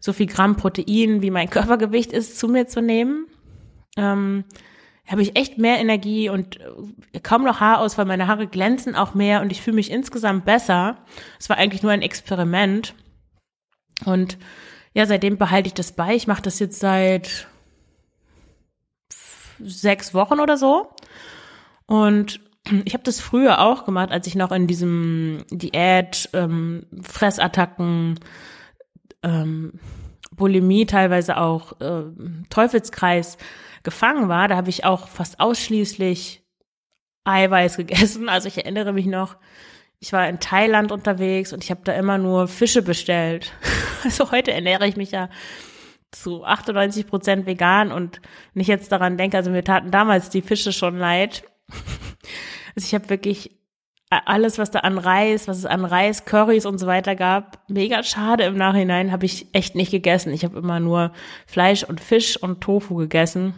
so 0.00 0.12
viel 0.12 0.26
Gramm 0.26 0.56
Protein, 0.56 1.20
wie 1.20 1.30
mein 1.30 1.50
Körpergewicht 1.50 2.12
ist, 2.12 2.38
zu 2.38 2.48
mir 2.48 2.66
zu 2.66 2.80
nehmen, 2.80 3.26
ähm, 3.98 4.44
habe 5.08 5.22
ich 5.22 5.36
echt 5.36 5.58
mehr 5.58 5.78
Energie 5.78 6.28
und 6.28 6.60
äh, 6.60 7.20
kaum 7.20 7.44
noch 7.44 7.60
Haarausfall. 7.60 8.04
Meine 8.04 8.26
Haare 8.26 8.46
glänzen 8.46 8.94
auch 8.94 9.14
mehr 9.14 9.40
und 9.40 9.52
ich 9.52 9.62
fühle 9.62 9.76
mich 9.76 9.90
insgesamt 9.90 10.44
besser. 10.44 10.98
Es 11.38 11.48
war 11.48 11.56
eigentlich 11.56 11.82
nur 11.82 11.92
ein 11.92 12.02
Experiment. 12.02 12.94
Und 14.04 14.38
ja, 14.94 15.06
seitdem 15.06 15.38
behalte 15.38 15.68
ich 15.68 15.74
das 15.74 15.92
bei. 15.92 16.14
Ich 16.14 16.26
mache 16.26 16.42
das 16.42 16.58
jetzt 16.58 16.80
seit 16.80 17.46
sechs 19.58 20.12
Wochen 20.12 20.40
oder 20.40 20.56
so. 20.56 20.90
Und 21.86 22.40
ich 22.84 22.94
habe 22.94 23.04
das 23.04 23.20
früher 23.20 23.60
auch 23.60 23.84
gemacht, 23.84 24.10
als 24.10 24.26
ich 24.26 24.34
noch 24.34 24.50
in 24.50 24.66
diesem 24.66 25.44
Diät, 25.50 26.28
ähm, 26.32 26.84
Fressattacken, 27.02 28.18
ähm, 29.22 29.74
Bulimie, 30.32 30.86
teilweise 30.86 31.38
auch 31.38 31.80
äh, 31.80 32.04
Teufelskreis 32.50 33.38
gefangen 33.86 34.28
war, 34.28 34.48
da 34.48 34.56
habe 34.56 34.68
ich 34.68 34.84
auch 34.84 35.08
fast 35.08 35.40
ausschließlich 35.40 36.42
Eiweiß 37.24 37.78
gegessen. 37.78 38.28
Also 38.36 38.48
ich 38.48 38.58
erinnere 38.58 38.92
mich 38.92 39.06
noch, 39.06 39.36
ich 40.00 40.12
war 40.12 40.28
in 40.28 40.40
Thailand 40.40 40.92
unterwegs 40.92 41.54
und 41.54 41.64
ich 41.64 41.70
habe 41.70 41.80
da 41.84 41.92
immer 41.92 42.18
nur 42.18 42.48
Fische 42.48 42.82
bestellt. 42.82 43.54
Also 44.04 44.30
heute 44.30 44.52
ernähre 44.52 44.86
ich 44.86 44.96
mich 44.96 45.10
ja 45.10 45.28
zu 46.12 46.44
98 46.44 47.08
Prozent 47.08 47.44
vegan 47.44 47.90
und 47.90 48.20
ich 48.54 48.68
jetzt 48.68 48.92
daran 48.92 49.16
denke, 49.16 49.36
also 49.36 49.50
mir 49.50 49.64
taten 49.64 49.90
damals 49.90 50.30
die 50.30 50.42
Fische 50.42 50.72
schon 50.72 50.98
leid. 50.98 51.44
Also 52.78 52.88
ich 52.88 52.94
habe 52.94 53.08
wirklich 53.08 53.56
alles, 54.10 54.58
was 54.58 54.70
da 54.70 54.80
an 54.80 54.98
Reis, 54.98 55.48
was 55.48 55.56
es 55.56 55.64
an 55.64 55.86
Reis, 55.86 56.26
Currys 56.26 56.66
und 56.66 56.76
so 56.76 56.86
weiter 56.86 57.16
gab, 57.16 57.58
mega 57.68 58.02
schade 58.02 58.44
im 58.44 58.54
Nachhinein, 58.56 59.12
habe 59.12 59.24
ich 59.24 59.46
echt 59.54 59.74
nicht 59.74 59.90
gegessen. 59.90 60.30
Ich 60.34 60.44
habe 60.44 60.58
immer 60.58 60.78
nur 60.78 61.12
Fleisch 61.46 61.84
und 61.84 62.02
Fisch 62.02 62.36
und 62.36 62.60
Tofu 62.60 62.96
gegessen. 62.96 63.54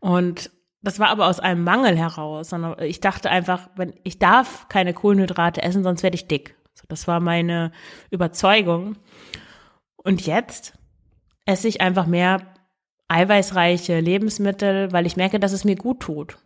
Und 0.00 0.50
das 0.82 0.98
war 0.98 1.08
aber 1.08 1.28
aus 1.28 1.40
einem 1.40 1.64
Mangel 1.64 1.96
heraus, 1.96 2.50
sondern 2.50 2.80
ich 2.82 3.00
dachte 3.00 3.30
einfach, 3.30 3.68
wenn 3.76 3.94
ich 4.02 4.18
darf 4.18 4.68
keine 4.68 4.92
Kohlenhydrate 4.92 5.62
essen, 5.62 5.82
sonst 5.82 6.02
werde 6.02 6.16
ich 6.16 6.28
dick. 6.28 6.56
Das 6.88 7.08
war 7.08 7.20
meine 7.20 7.72
Überzeugung. 8.10 8.96
Und 9.96 10.26
jetzt 10.26 10.74
esse 11.46 11.68
ich 11.68 11.80
einfach 11.80 12.06
mehr 12.06 12.54
eiweißreiche 13.08 14.00
Lebensmittel, 14.00 14.92
weil 14.92 15.06
ich 15.06 15.16
merke, 15.16 15.40
dass 15.40 15.52
es 15.52 15.64
mir 15.64 15.76
gut 15.76 16.00
tut. 16.00 16.36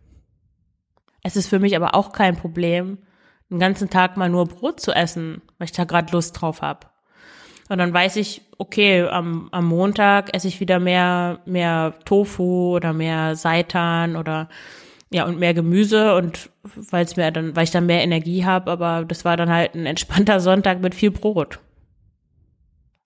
Es 1.22 1.36
ist 1.36 1.48
für 1.48 1.58
mich 1.58 1.74
aber 1.74 1.94
auch 1.94 2.12
kein 2.12 2.36
Problem, 2.36 2.98
den 3.50 3.58
ganzen 3.58 3.90
Tag 3.90 4.16
mal 4.16 4.28
nur 4.28 4.46
Brot 4.46 4.80
zu 4.80 4.92
essen, 4.92 5.42
weil 5.58 5.66
ich 5.66 5.72
da 5.72 5.84
gerade 5.84 6.12
Lust 6.12 6.40
drauf 6.40 6.62
habe. 6.62 6.86
Und 7.68 7.78
dann 7.78 7.92
weiß 7.92 8.16
ich, 8.16 8.42
okay, 8.56 9.02
am, 9.02 9.48
am 9.52 9.66
Montag 9.66 10.34
esse 10.34 10.48
ich 10.48 10.60
wieder 10.60 10.80
mehr, 10.80 11.40
mehr 11.44 11.94
Tofu 12.04 12.74
oder 12.74 12.92
mehr 12.92 13.36
Seitan 13.36 14.16
oder 14.16 14.48
ja, 15.10 15.24
und 15.24 15.38
mehr 15.38 15.54
Gemüse 15.54 16.14
und 16.14 16.50
weil 16.62 17.04
es 17.04 17.16
mir 17.16 17.30
dann, 17.30 17.56
weil 17.56 17.64
ich 17.64 17.70
dann 17.70 17.86
mehr 17.86 18.02
Energie 18.02 18.44
habe, 18.44 18.70
aber 18.70 19.04
das 19.06 19.24
war 19.24 19.36
dann 19.36 19.50
halt 19.50 19.74
ein 19.74 19.86
entspannter 19.86 20.40
Sonntag 20.40 20.80
mit 20.80 20.94
viel 20.94 21.10
Brot. 21.10 21.60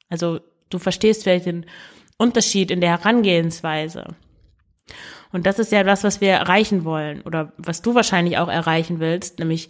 Also 0.09 0.41
du 0.69 0.79
verstehst 0.79 1.23
vielleicht 1.23 1.47
den 1.47 1.67
Unterschied 2.19 2.71
in 2.71 2.81
der 2.81 2.91
Herangehensweise. 2.91 4.17
Und 5.33 5.47
das 5.47 5.59
ist 5.59 5.73
ja 5.73 5.83
das, 5.85 6.05
was 6.05 6.21
wir 6.21 6.31
erreichen 6.31 6.85
wollen 6.85 7.23
oder 7.23 7.53
was 7.57 7.83
du 7.83 7.95
wahrscheinlich 7.95 8.39
auch 8.39 8.49
erreichen 8.49 9.01
willst, 9.01 9.39
nämlich 9.39 9.69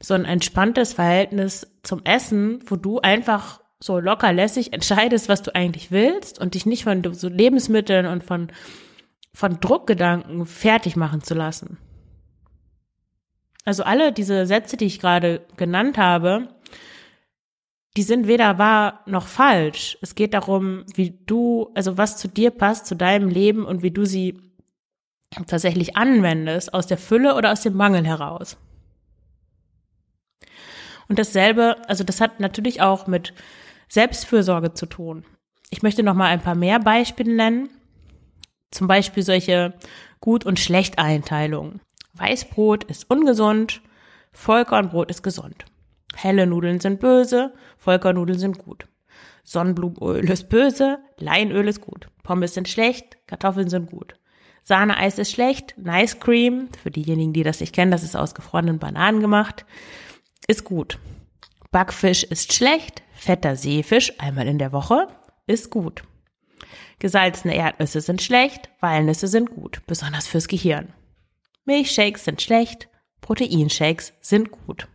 so 0.00 0.14
ein 0.14 0.24
entspanntes 0.24 0.94
Verhältnis 0.94 1.66
zum 1.82 2.04
Essen, 2.04 2.60
wo 2.66 2.76
du 2.76 3.00
einfach 3.00 3.60
so 3.84 4.00
locker 4.00 4.32
lässig 4.32 4.72
entscheidest, 4.72 5.28
was 5.28 5.42
du 5.42 5.54
eigentlich 5.54 5.90
willst 5.90 6.38
und 6.38 6.54
dich 6.54 6.64
nicht 6.64 6.84
von 6.84 7.02
so 7.12 7.28
Lebensmitteln 7.28 8.06
und 8.06 8.24
von, 8.24 8.50
von 9.34 9.60
Druckgedanken 9.60 10.46
fertig 10.46 10.96
machen 10.96 11.22
zu 11.22 11.34
lassen. 11.34 11.76
Also 13.66 13.82
alle 13.82 14.10
diese 14.10 14.46
Sätze, 14.46 14.78
die 14.78 14.86
ich 14.86 15.00
gerade 15.00 15.44
genannt 15.58 15.98
habe, 15.98 16.48
die 17.98 18.02
sind 18.02 18.26
weder 18.26 18.56
wahr 18.56 19.02
noch 19.04 19.26
falsch. 19.26 19.98
Es 20.00 20.14
geht 20.14 20.32
darum, 20.32 20.86
wie 20.94 21.18
du, 21.26 21.70
also 21.74 21.98
was 21.98 22.16
zu 22.16 22.26
dir 22.26 22.52
passt, 22.52 22.86
zu 22.86 22.94
deinem 22.94 23.28
Leben 23.28 23.66
und 23.66 23.82
wie 23.82 23.90
du 23.90 24.06
sie 24.06 24.40
tatsächlich 25.46 25.94
anwendest, 25.94 26.72
aus 26.72 26.86
der 26.86 26.96
Fülle 26.96 27.34
oder 27.34 27.52
aus 27.52 27.60
dem 27.60 27.74
Mangel 27.74 28.06
heraus. 28.06 28.56
Und 31.06 31.18
dasselbe, 31.18 31.86
also 31.86 32.02
das 32.02 32.22
hat 32.22 32.40
natürlich 32.40 32.80
auch 32.80 33.06
mit 33.06 33.34
Selbstfürsorge 33.88 34.74
zu 34.74 34.86
tun. 34.86 35.24
Ich 35.70 35.82
möchte 35.82 36.02
noch 36.02 36.14
mal 36.14 36.28
ein 36.28 36.40
paar 36.40 36.54
mehr 36.54 36.78
Beispiele 36.80 37.34
nennen. 37.34 37.68
Zum 38.70 38.86
Beispiel 38.86 39.22
solche 39.22 39.74
Gut- 40.20 40.46
und 40.46 40.58
Schlecht-Einteilungen. 40.58 41.80
Weißbrot 42.14 42.84
ist 42.84 43.10
ungesund, 43.10 43.82
Vollkornbrot 44.32 45.10
ist 45.10 45.22
gesund. 45.22 45.64
Helle 46.14 46.46
Nudeln 46.46 46.80
sind 46.80 47.00
böse, 47.00 47.52
Vollkornnudeln 47.76 48.38
sind 48.38 48.58
gut. 48.58 48.86
Sonnenblumenöl 49.42 50.30
ist 50.30 50.48
böse, 50.48 50.98
Leinöl 51.18 51.68
ist 51.68 51.80
gut. 51.80 52.08
Pommes 52.22 52.54
sind 52.54 52.68
schlecht, 52.68 53.18
Kartoffeln 53.26 53.68
sind 53.68 53.90
gut. 53.90 54.14
Sahneeis 54.62 55.18
ist 55.18 55.32
schlecht, 55.32 55.74
Nice 55.76 56.18
Cream, 56.18 56.68
für 56.82 56.90
diejenigen, 56.90 57.34
die 57.34 57.42
das 57.42 57.60
nicht 57.60 57.74
kennen, 57.74 57.90
das 57.90 58.02
ist 58.02 58.16
aus 58.16 58.34
gefrorenen 58.34 58.78
Bananen 58.78 59.20
gemacht, 59.20 59.66
ist 60.46 60.64
gut. 60.64 60.98
Backfisch 61.70 62.24
ist 62.24 62.54
schlecht, 62.54 63.02
fetter 63.24 63.56
Seefisch 63.56 64.12
einmal 64.18 64.46
in 64.46 64.58
der 64.58 64.72
Woche 64.72 65.08
ist 65.46 65.70
gut. 65.70 66.04
Gesalzene 66.98 67.56
Erdnüsse 67.56 68.00
sind 68.00 68.22
schlecht, 68.22 68.70
Walnüsse 68.80 69.28
sind 69.28 69.50
gut, 69.50 69.82
besonders 69.86 70.26
fürs 70.26 70.48
Gehirn. 70.48 70.92
Milchshakes 71.64 72.24
sind 72.24 72.40
schlecht, 72.42 72.88
Proteinshakes 73.20 74.12
sind 74.20 74.50
gut. 74.50 74.88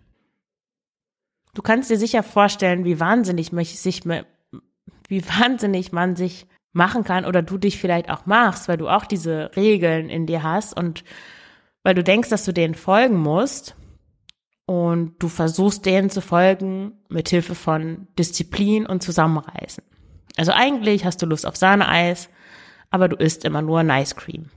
Du 1.54 1.62
kannst 1.62 1.90
dir 1.90 1.98
sicher 1.98 2.24
vorstellen, 2.24 2.86
wie 2.86 3.00
wahnsinnig 3.00 3.50
sich, 3.80 4.04
wie 4.06 5.28
wahnsinnig 5.28 5.92
man 5.92 6.16
sich 6.16 6.46
machen 6.72 7.04
kann 7.04 7.26
oder 7.26 7.42
du 7.42 7.58
dich 7.58 7.80
vielleicht 7.80 8.10
auch 8.10 8.26
machst, 8.28 8.68
weil 8.68 8.78
du 8.78 8.88
auch 8.88 9.06
diese 9.06 9.52
Regeln 9.56 10.10
in 10.10 10.28
dir 10.28 10.44
hast 10.44 10.78
und 10.78 11.04
weil 11.84 11.96
du 11.96 12.04
denkst, 12.04 12.30
dass 12.30 12.46
du 12.46 12.54
denen 12.54 12.76
folgen 12.76 13.18
musst 13.18 13.76
und 14.70 15.16
du 15.18 15.30
versuchst 15.30 15.88
denen 15.88 16.12
zu 16.12 16.22
folgen 16.22 16.92
mit 17.10 17.28
Hilfe 17.30 17.56
von 17.56 18.08
Disziplin 18.20 18.86
und 18.86 19.02
Zusammenreißen. 19.02 19.84
Also 20.38 20.52
eigentlich 20.52 21.06
hast 21.06 21.24
du 21.24 21.26
Lust 21.26 21.48
auf 21.48 21.56
Sahneeis, 21.56 22.30
aber 22.92 23.08
du 23.08 23.16
isst 23.16 23.46
immer 23.46 23.64
nur 23.64 23.82
Nice 23.82 24.16
Cream. 24.16 24.52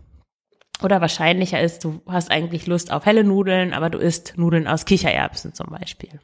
Oder 0.83 1.00
wahrscheinlicher 1.00 1.62
ist, 1.62 1.85
du 1.85 2.02
hast 2.07 2.31
eigentlich 2.31 2.66
Lust 2.66 2.92
auf 2.92 3.07
helle 3.07 3.25
Nudeln, 3.25 3.73
aber 3.73 3.88
du 3.88 3.97
isst 3.97 4.35
Nudeln 4.37 4.69
aus 4.69 4.85
Kichererbsen 4.85 5.54
zum 5.54 5.69
Beispiel. 5.69 6.21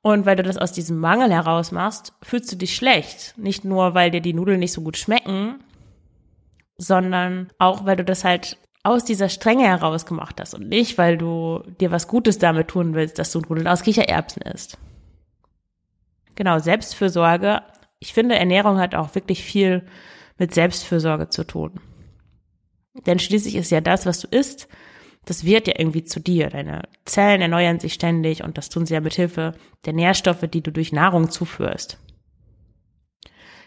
Und 0.00 0.24
weil 0.24 0.36
du 0.36 0.44
das 0.44 0.56
aus 0.56 0.72
diesem 0.72 1.00
Mangel 1.00 1.30
heraus 1.30 1.72
machst, 1.72 2.14
fühlst 2.22 2.50
du 2.50 2.56
dich 2.56 2.74
schlecht. 2.74 3.34
Nicht 3.36 3.66
nur, 3.66 3.92
weil 3.92 4.10
dir 4.10 4.22
die 4.22 4.32
Nudeln 4.32 4.60
nicht 4.60 4.72
so 4.72 4.80
gut 4.80 4.96
schmecken, 4.96 5.62
sondern 6.78 7.50
auch, 7.58 7.84
weil 7.84 7.96
du 7.96 8.04
das 8.04 8.24
halt 8.24 8.56
aus 8.84 9.04
dieser 9.04 9.30
Strenge 9.30 9.64
heraus 9.64 10.06
gemacht 10.06 10.40
hast 10.40 10.54
und 10.54 10.68
nicht, 10.68 10.98
weil 10.98 11.16
du 11.16 11.62
dir 11.80 11.90
was 11.90 12.06
Gutes 12.06 12.38
damit 12.38 12.68
tun 12.68 12.94
willst, 12.94 13.18
dass 13.18 13.32
du 13.32 13.40
Nudeln 13.40 13.66
aus 13.66 13.82
Kichererbsen 13.82 14.42
isst. 14.42 14.78
Genau, 16.34 16.58
Selbstfürsorge. 16.58 17.62
Ich 17.98 18.12
finde, 18.12 18.36
Ernährung 18.36 18.78
hat 18.78 18.94
auch 18.94 19.14
wirklich 19.14 19.42
viel 19.42 19.86
mit 20.38 20.52
Selbstfürsorge 20.52 21.30
zu 21.30 21.44
tun. 21.44 21.80
Denn 23.06 23.18
schließlich 23.18 23.56
ist 23.56 23.70
ja 23.70 23.80
das, 23.80 24.04
was 24.04 24.20
du 24.20 24.28
isst, 24.28 24.68
das 25.24 25.44
wird 25.44 25.66
ja 25.66 25.74
irgendwie 25.78 26.04
zu 26.04 26.20
dir. 26.20 26.50
Deine 26.50 26.82
Zellen 27.06 27.40
erneuern 27.40 27.80
sich 27.80 27.94
ständig 27.94 28.44
und 28.44 28.58
das 28.58 28.68
tun 28.68 28.84
sie 28.84 28.94
ja 28.94 29.00
mit 29.00 29.14
Hilfe 29.14 29.54
der 29.86 29.94
Nährstoffe, 29.94 30.46
die 30.46 30.60
du 30.60 30.70
durch 30.70 30.92
Nahrung 30.92 31.30
zuführst. 31.30 31.98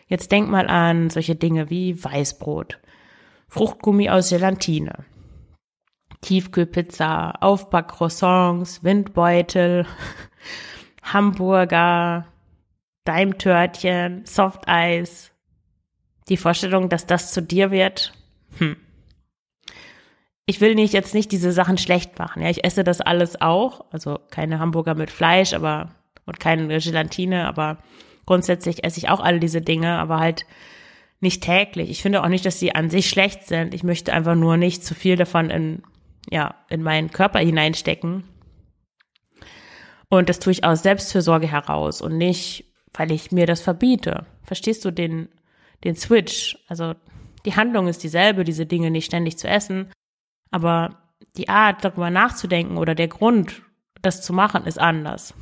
Jetzt 0.07 0.31
denk 0.31 0.49
mal 0.49 0.67
an 0.67 1.09
solche 1.09 1.35
Dinge 1.35 1.71
wie 1.71 2.01
Weißbrot, 2.01 2.79
Fruchtgummi 3.49 4.09
aus 4.09 4.29
Gelatine, 4.29 5.05
Tiefkühlpizza, 6.21 7.31
Aufbackcroissants, 7.39 8.83
Windbeutel, 8.83 9.85
Hamburger, 11.03 12.27
Daimtörtchen, 13.05 14.25
Softeis. 14.25 15.31
Die 16.27 16.37
Vorstellung, 16.37 16.89
dass 16.89 17.05
das 17.05 17.31
zu 17.31 17.41
dir 17.41 17.71
wird, 17.71 18.11
hm. 18.57 18.75
ich 20.45 20.59
will 20.59 20.75
nicht 20.75 20.93
jetzt 20.93 21.13
nicht 21.13 21.31
diese 21.31 21.53
Sachen 21.53 21.77
schlecht 21.77 22.19
machen. 22.19 22.41
Ja, 22.41 22.49
ich 22.49 22.65
esse 22.65 22.83
das 22.83 22.99
alles 22.99 23.39
auch, 23.39 23.85
also 23.91 24.19
keine 24.29 24.59
Hamburger 24.59 24.95
mit 24.95 25.09
Fleisch, 25.09 25.53
aber 25.53 25.91
und 26.25 26.39
keine 26.39 26.67
Gelatine, 26.79 27.47
aber 27.47 27.77
grundsätzlich 28.25 28.83
esse 28.83 28.99
ich 28.99 29.09
auch 29.09 29.21
alle 29.21 29.39
diese 29.39 29.61
Dinge, 29.61 29.97
aber 29.97 30.19
halt 30.19 30.45
nicht 31.19 31.43
täglich. 31.43 31.89
Ich 31.89 32.01
finde 32.01 32.23
auch 32.23 32.27
nicht, 32.27 32.45
dass 32.45 32.59
sie 32.59 32.75
an 32.75 32.89
sich 32.89 33.09
schlecht 33.09 33.47
sind. 33.47 33.73
Ich 33.73 33.83
möchte 33.83 34.13
einfach 34.13 34.35
nur 34.35 34.57
nicht 34.57 34.83
zu 34.83 34.93
viel 34.93 35.15
davon 35.15 35.49
in 35.49 35.83
ja 36.29 36.55
in 36.69 36.83
meinen 36.83 37.11
Körper 37.11 37.39
hineinstecken. 37.39 38.23
Und 40.09 40.29
das 40.29 40.39
tue 40.39 40.51
ich 40.51 40.63
aus 40.63 40.83
Selbstfürsorge 40.83 41.47
heraus 41.47 42.01
und 42.01 42.17
nicht, 42.17 42.65
weil 42.93 43.11
ich 43.11 43.31
mir 43.31 43.45
das 43.45 43.61
verbiete. 43.61 44.25
Verstehst 44.43 44.85
du 44.85 44.91
den 44.91 45.29
den 45.83 45.95
Switch? 45.95 46.57
Also 46.67 46.93
die 47.45 47.55
Handlung 47.55 47.87
ist 47.87 48.03
dieselbe, 48.03 48.43
diese 48.43 48.65
Dinge 48.65 48.91
nicht 48.91 49.05
ständig 49.05 49.37
zu 49.37 49.47
essen, 49.47 49.91
aber 50.51 50.97
die 51.37 51.49
Art, 51.49 51.83
darüber 51.83 52.09
nachzudenken 52.09 52.77
oder 52.77 52.95
der 52.95 53.07
Grund, 53.07 53.61
das 54.01 54.21
zu 54.21 54.33
machen, 54.33 54.65
ist 54.65 54.79
anders. 54.79 55.33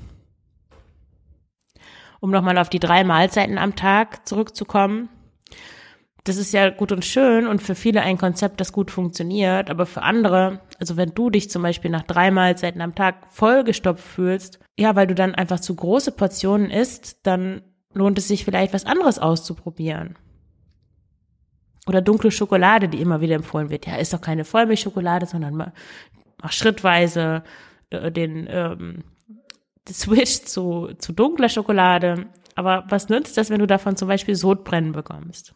Um 2.20 2.32
nochmal 2.32 2.58
auf 2.58 2.70
die 2.70 2.80
drei 2.80 3.04
Mahlzeiten 3.04 3.58
am 3.58 3.76
Tag 3.76 4.28
zurückzukommen. 4.28 5.10
Das 6.26 6.38
ist 6.38 6.54
ja 6.54 6.72
gut 6.72 6.92
und 6.92 7.06
schön 7.06 7.46
und 7.46 7.62
für 7.62 7.76
viele 7.76 8.02
ein 8.02 8.18
Konzept, 8.18 8.60
das 8.60 8.74
gut 8.74 8.90
funktioniert, 8.90 9.70
aber 9.70 9.86
für 9.86 10.02
andere, 10.02 10.60
also 10.80 10.98
wenn 10.98 11.14
du 11.14 11.30
dich 11.30 11.52
zum 11.52 11.62
Beispiel 11.62 11.92
nach 11.92 12.02
drei 12.02 12.32
Mahlzeiten 12.32 12.82
am 12.82 12.96
Tag 12.96 13.28
vollgestopft 13.30 14.04
fühlst, 14.04 14.60
ja, 14.76 14.96
weil 14.96 15.06
du 15.06 15.14
dann 15.14 15.36
einfach 15.36 15.60
zu 15.60 15.76
große 15.76 16.12
Portionen 16.12 16.72
isst, 16.72 17.20
dann 17.28 17.62
lohnt 17.94 18.18
es 18.18 18.28
sich 18.28 18.44
vielleicht 18.44 18.74
was 18.74 18.88
anderes 18.88 19.20
auszuprobieren. 19.20 20.18
Oder 21.86 22.02
dunkle 22.02 22.32
Schokolade, 22.32 22.90
die 22.90 23.02
immer 23.02 23.22
wieder 23.22 23.36
empfohlen 23.36 23.70
wird. 23.70 23.86
Ja, 23.86 23.98
ist 23.98 24.12
doch 24.12 24.22
keine 24.22 24.46
Vollmilchschokolade, 24.46 25.28
sondern 25.28 25.54
mach, 25.54 25.72
mach 26.42 26.52
schrittweise 26.52 27.44
äh, 27.92 28.12
den 28.12 28.48
ähm, 28.50 29.04
Switch 29.88 30.42
zu, 30.42 30.90
zu 30.98 31.14
dunkler 31.14 31.50
Schokolade. 31.50 32.26
Aber 32.56 32.86
was 32.90 33.10
nützt 33.10 33.38
das, 33.38 33.52
wenn 33.52 33.60
du 33.60 33.68
davon 33.68 33.96
zum 33.96 34.08
Beispiel 34.08 34.34
Sodbrennen 34.34 34.92
bekommst? 34.92 35.54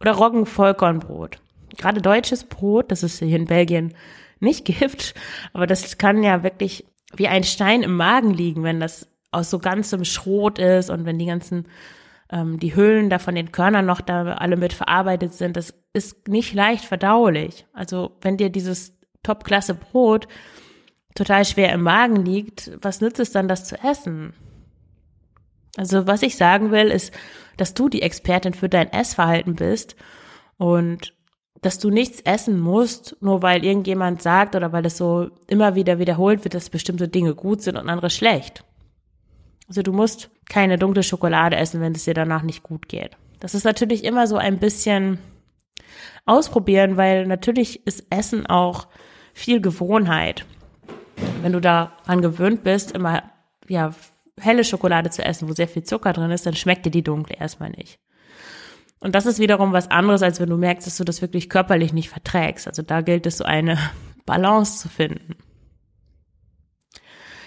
Oder 0.00 0.12
Roggenvollkornbrot. 0.12 1.38
Gerade 1.76 2.00
deutsches 2.00 2.44
Brot, 2.44 2.90
das 2.90 3.02
es 3.02 3.18
hier 3.18 3.36
in 3.36 3.46
Belgien 3.46 3.94
nicht 4.40 4.64
gibt, 4.64 5.14
aber 5.52 5.66
das 5.66 5.98
kann 5.98 6.22
ja 6.22 6.42
wirklich 6.42 6.84
wie 7.14 7.28
ein 7.28 7.44
Stein 7.44 7.82
im 7.82 7.96
Magen 7.96 8.32
liegen, 8.32 8.62
wenn 8.62 8.80
das 8.80 9.08
aus 9.30 9.50
so 9.50 9.58
ganzem 9.58 10.04
Schrot 10.04 10.58
ist 10.58 10.90
und 10.90 11.04
wenn 11.04 11.18
die 11.18 11.26
ganzen 11.26 11.66
ähm, 12.30 12.58
die 12.58 12.74
Hüllen 12.74 13.10
da 13.10 13.18
von 13.18 13.34
den 13.34 13.52
Körnern 13.52 13.86
noch 13.86 14.00
da 14.00 14.34
alle 14.34 14.56
mit 14.56 14.72
verarbeitet 14.72 15.34
sind, 15.34 15.56
das 15.56 15.74
ist 15.92 16.28
nicht 16.28 16.54
leicht 16.54 16.84
verdaulich. 16.84 17.66
Also 17.72 18.12
wenn 18.20 18.36
dir 18.36 18.50
dieses 18.50 18.94
Top-Klasse 19.22 19.74
Brot 19.74 20.28
total 21.14 21.44
schwer 21.44 21.72
im 21.72 21.82
Magen 21.82 22.24
liegt, 22.24 22.70
was 22.82 23.00
nützt 23.00 23.20
es 23.20 23.32
dann, 23.32 23.48
das 23.48 23.64
zu 23.64 23.82
essen? 23.82 24.34
Also 25.78 26.08
was 26.08 26.22
ich 26.22 26.36
sagen 26.36 26.72
will, 26.72 26.88
ist, 26.88 27.14
dass 27.56 27.72
du 27.72 27.88
die 27.88 28.02
Expertin 28.02 28.52
für 28.52 28.68
dein 28.68 28.92
Essverhalten 28.92 29.54
bist 29.54 29.94
und 30.56 31.14
dass 31.62 31.78
du 31.78 31.90
nichts 31.90 32.20
essen 32.22 32.58
musst, 32.58 33.16
nur 33.20 33.42
weil 33.42 33.64
irgendjemand 33.64 34.20
sagt 34.20 34.56
oder 34.56 34.72
weil 34.72 34.86
es 34.86 34.96
so 34.96 35.30
immer 35.46 35.76
wieder 35.76 36.00
wiederholt 36.00 36.42
wird, 36.42 36.54
dass 36.54 36.68
bestimmte 36.68 37.06
Dinge 37.06 37.36
gut 37.36 37.62
sind 37.62 37.76
und 37.76 37.88
andere 37.88 38.10
schlecht. 38.10 38.64
Also 39.68 39.82
du 39.82 39.92
musst 39.92 40.30
keine 40.48 40.78
dunkle 40.78 41.04
Schokolade 41.04 41.54
essen, 41.54 41.80
wenn 41.80 41.94
es 41.94 42.04
dir 42.04 42.14
danach 42.14 42.42
nicht 42.42 42.64
gut 42.64 42.88
geht. 42.88 43.16
Das 43.38 43.54
ist 43.54 43.64
natürlich 43.64 44.02
immer 44.02 44.26
so 44.26 44.36
ein 44.36 44.58
bisschen 44.58 45.18
ausprobieren, 46.26 46.96
weil 46.96 47.24
natürlich 47.28 47.86
ist 47.86 48.04
Essen 48.10 48.46
auch 48.46 48.88
viel 49.32 49.60
Gewohnheit. 49.60 50.44
Wenn 51.40 51.52
du 51.52 51.60
daran 51.60 52.20
gewöhnt 52.20 52.64
bist, 52.64 52.92
immer 52.92 53.22
ja 53.68 53.92
helle 54.40 54.64
Schokolade 54.64 55.10
zu 55.10 55.24
essen, 55.24 55.48
wo 55.48 55.52
sehr 55.52 55.68
viel 55.68 55.82
Zucker 55.82 56.12
drin 56.12 56.30
ist, 56.30 56.46
dann 56.46 56.54
schmeckt 56.54 56.86
dir 56.86 56.90
die 56.90 57.04
dunkle 57.04 57.36
erstmal 57.36 57.70
nicht. 57.70 57.98
Und 59.00 59.14
das 59.14 59.26
ist 59.26 59.38
wiederum 59.38 59.72
was 59.72 59.90
anderes, 59.90 60.22
als 60.22 60.40
wenn 60.40 60.50
du 60.50 60.56
merkst, 60.56 60.86
dass 60.86 60.96
du 60.96 61.04
das 61.04 61.22
wirklich 61.22 61.48
körperlich 61.48 61.92
nicht 61.92 62.08
verträgst. 62.08 62.66
Also 62.66 62.82
da 62.82 63.00
gilt 63.00 63.26
es 63.26 63.38
so 63.38 63.44
eine 63.44 63.78
Balance 64.26 64.78
zu 64.78 64.88
finden. 64.88 65.36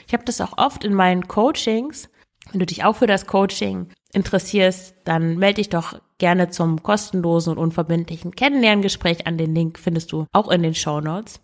Ich 0.07 0.13
habe 0.13 0.25
das 0.25 0.41
auch 0.41 0.57
oft 0.57 0.83
in 0.83 0.93
meinen 0.93 1.27
Coachings. 1.27 2.09
Wenn 2.51 2.59
du 2.59 2.65
dich 2.65 2.83
auch 2.83 2.97
für 2.97 3.07
das 3.07 3.27
Coaching 3.27 3.89
interessierst, 4.13 4.95
dann 5.05 5.37
melde 5.37 5.55
dich 5.55 5.69
doch 5.69 5.99
gerne 6.17 6.49
zum 6.49 6.83
kostenlosen 6.83 7.53
und 7.53 7.59
unverbindlichen 7.59 8.31
Kennenlerngespräch 8.31 9.25
an. 9.25 9.37
Den 9.37 9.55
Link 9.55 9.79
findest 9.79 10.11
du 10.11 10.25
auch 10.33 10.49
in 10.49 10.63
den 10.63 10.75
Show 10.75 10.99
Notes. 10.99 11.41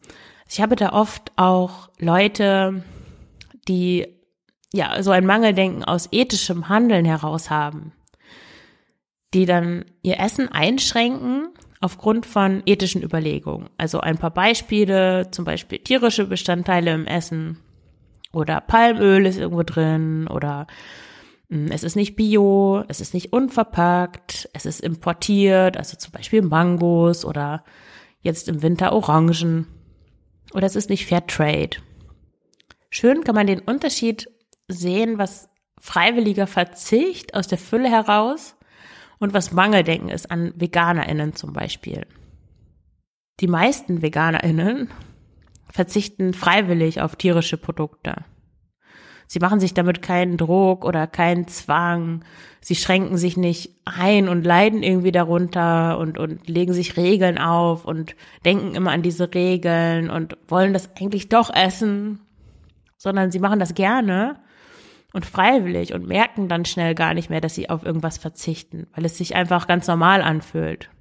Ich 0.50 0.62
habe 0.62 0.76
da 0.76 0.94
oft 0.94 1.32
auch 1.36 1.90
Leute, 2.00 2.84
die 3.68 4.17
ja 4.78 5.02
so 5.04 5.12
ein 5.12 5.26
Mangeldenken 5.26 5.84
aus 5.84 6.08
ethischem 6.12 6.70
Handeln 6.70 7.06
heraus 7.06 7.50
haben, 7.50 7.92
die 9.34 9.46
dann 9.46 9.86
ihr 10.02 10.20
Essen 10.20 10.48
einschränken 10.50 11.50
aufgrund 11.82 12.26
von 12.26 12.64
ethischen 12.66 13.04
Überlegungen. 13.04 13.70
Also 13.78 14.00
ein 14.00 14.18
paar 14.18 14.32
Beispiele, 14.32 15.30
zum 15.32 15.46
Beispiel 15.46 15.80
tierische 15.80 16.26
Bestandteile 16.26 16.94
im 16.94 17.06
Essen 17.06 17.60
oder 18.32 18.62
Palmöl 18.62 19.26
ist 19.26 19.38
irgendwo 19.38 19.64
drin 19.64 20.28
oder 20.28 20.68
hm, 21.50 21.68
es 21.72 21.84
ist 21.84 21.96
nicht 21.96 22.16
bio, 22.16 22.84
es 22.88 23.02
ist 23.02 23.14
nicht 23.14 23.34
unverpackt, 23.34 24.50
es 24.54 24.66
ist 24.66 24.82
importiert, 24.82 25.78
also 25.78 25.98
zum 25.98 26.12
Beispiel 26.12 26.42
Mangos 26.42 27.26
oder 27.26 27.64
jetzt 28.22 28.48
im 28.48 28.62
Winter 28.62 28.94
Orangen 28.94 29.68
oder 30.54 30.66
es 30.66 30.76
ist 30.76 30.90
nicht 30.90 31.06
Fair 31.06 31.26
Trade. 31.26 31.78
Schön 32.90 33.24
kann 33.24 33.36
man 33.36 33.48
den 33.48 33.60
Unterschied 33.60 34.28
sehen, 34.68 35.18
was 35.18 35.50
freiwilliger 35.80 36.48
Verzicht 36.48 37.34
aus 37.34 37.48
der 37.48 37.58
Fülle 37.58 37.90
heraus 37.90 38.56
und 39.20 39.34
was 39.34 39.52
Mangeldenken 39.52 40.10
ist 40.10 40.30
an 40.32 40.54
VeganerInnen 40.56 41.34
zum 41.34 41.54
Beispiel. 41.54 42.06
Die 43.40 43.48
meisten 43.48 44.02
VeganerInnen 44.02 44.90
verzichten 45.70 46.34
freiwillig 46.34 47.02
auf 47.02 47.16
tierische 47.16 47.58
Produkte. 47.58 48.16
Sie 49.30 49.40
machen 49.40 49.60
sich 49.60 49.74
damit 49.74 50.02
keinen 50.02 50.38
Druck 50.38 50.86
oder 50.86 51.06
keinen 51.06 51.48
Zwang. 51.48 52.24
Sie 52.62 52.76
schränken 52.76 53.18
sich 53.18 53.36
nicht 53.36 53.76
ein 53.84 54.30
und 54.30 54.46
leiden 54.46 54.84
irgendwie 54.84 55.12
darunter 55.12 55.98
und, 56.00 56.18
und 56.18 56.48
legen 56.48 56.72
sich 56.72 56.96
Regeln 56.96 57.38
auf 57.38 57.84
und 57.84 58.16
denken 58.46 58.74
immer 58.74 58.92
an 58.92 59.02
diese 59.02 59.34
Regeln 59.34 60.10
und 60.10 60.38
wollen 60.48 60.72
das 60.72 60.96
eigentlich 60.96 61.28
doch 61.28 61.54
essen, 61.54 62.22
sondern 62.98 63.30
sie 63.30 63.40
machen 63.40 63.60
das 63.60 63.76
gerne 63.76 64.40
und 65.18 65.26
freiwillig 65.26 65.96
und 65.96 66.06
merken 66.06 66.48
dann 66.48 66.64
schnell 66.64 66.94
gar 66.94 67.16
nicht 67.16 67.32
mehr, 67.32 67.42
dass 67.42 67.56
sie 67.56 67.72
auf 67.72 67.84
irgendwas 67.84 68.20
verzichten, 68.20 68.86
weil 68.94 69.04
es 69.04 69.18
sich 69.18 69.36
einfach 69.36 69.66
ganz 69.66 69.88
normal 69.88 70.22
anfühlt. 70.22 70.92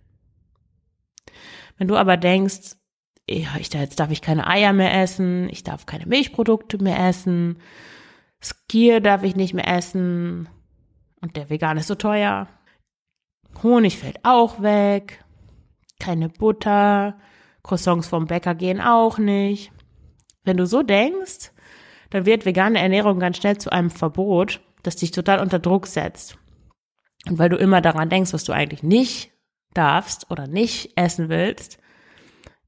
Wenn 1.77 1.87
du 1.87 1.97
aber 1.97 2.17
denkst, 2.17 2.77
ja, 3.29 3.51
ich, 3.61 3.71
jetzt 3.75 4.01
darf 4.01 4.11
ich 4.11 4.23
keine 4.23 4.47
Eier 4.47 4.73
mehr 4.73 5.03
essen, 5.03 5.51
ich 5.51 5.65
darf 5.65 5.85
keine 5.85 6.07
Milchprodukte 6.07 6.83
mehr 6.83 6.99
essen, 6.99 7.59
Skier 8.43 9.03
darf 9.03 9.23
ich 9.23 9.37
nicht 9.37 9.53
mehr 9.53 9.69
essen 9.69 10.49
und 11.21 11.37
der 11.37 11.51
Vegan 11.51 11.77
ist 11.77 11.89
so 11.89 11.95
teuer. 11.95 12.49
Honig 13.63 13.99
fällt 13.99 14.25
auch 14.25 14.63
weg, 14.63 15.23
keine 16.01 16.31
Butter, 16.31 17.19
Croissants 17.63 18.09
vom 18.09 18.27
Bäcker 18.27 18.55
gehen 18.55 18.81
auch 18.81 19.19
nicht. 19.19 19.73
Wenn 20.43 20.57
du 20.57 20.65
so 20.65 20.83
denkst, 20.83 21.53
dann 22.11 22.27
wird 22.27 22.47
vegane 22.47 22.81
Ernährung 22.81 23.19
ganz 23.19 23.38
schnell 23.38 23.59
zu 23.59 23.71
einem 23.71 23.90
Verbot, 23.90 24.61
das 24.83 24.97
dich 24.97 25.11
total 25.11 25.40
unter 25.40 25.59
Druck 25.59 25.87
setzt. 25.87 26.38
Und 27.29 27.38
weil 27.38 27.49
du 27.49 27.57
immer 27.57 27.81
daran 27.81 28.09
denkst, 28.09 28.33
was 28.33 28.45
du 28.45 28.53
eigentlich 28.53 28.83
nicht 28.83 29.31
darfst 29.75 30.31
oder 30.31 30.47
nicht 30.47 30.92
essen 30.97 31.29
willst, 31.29 31.79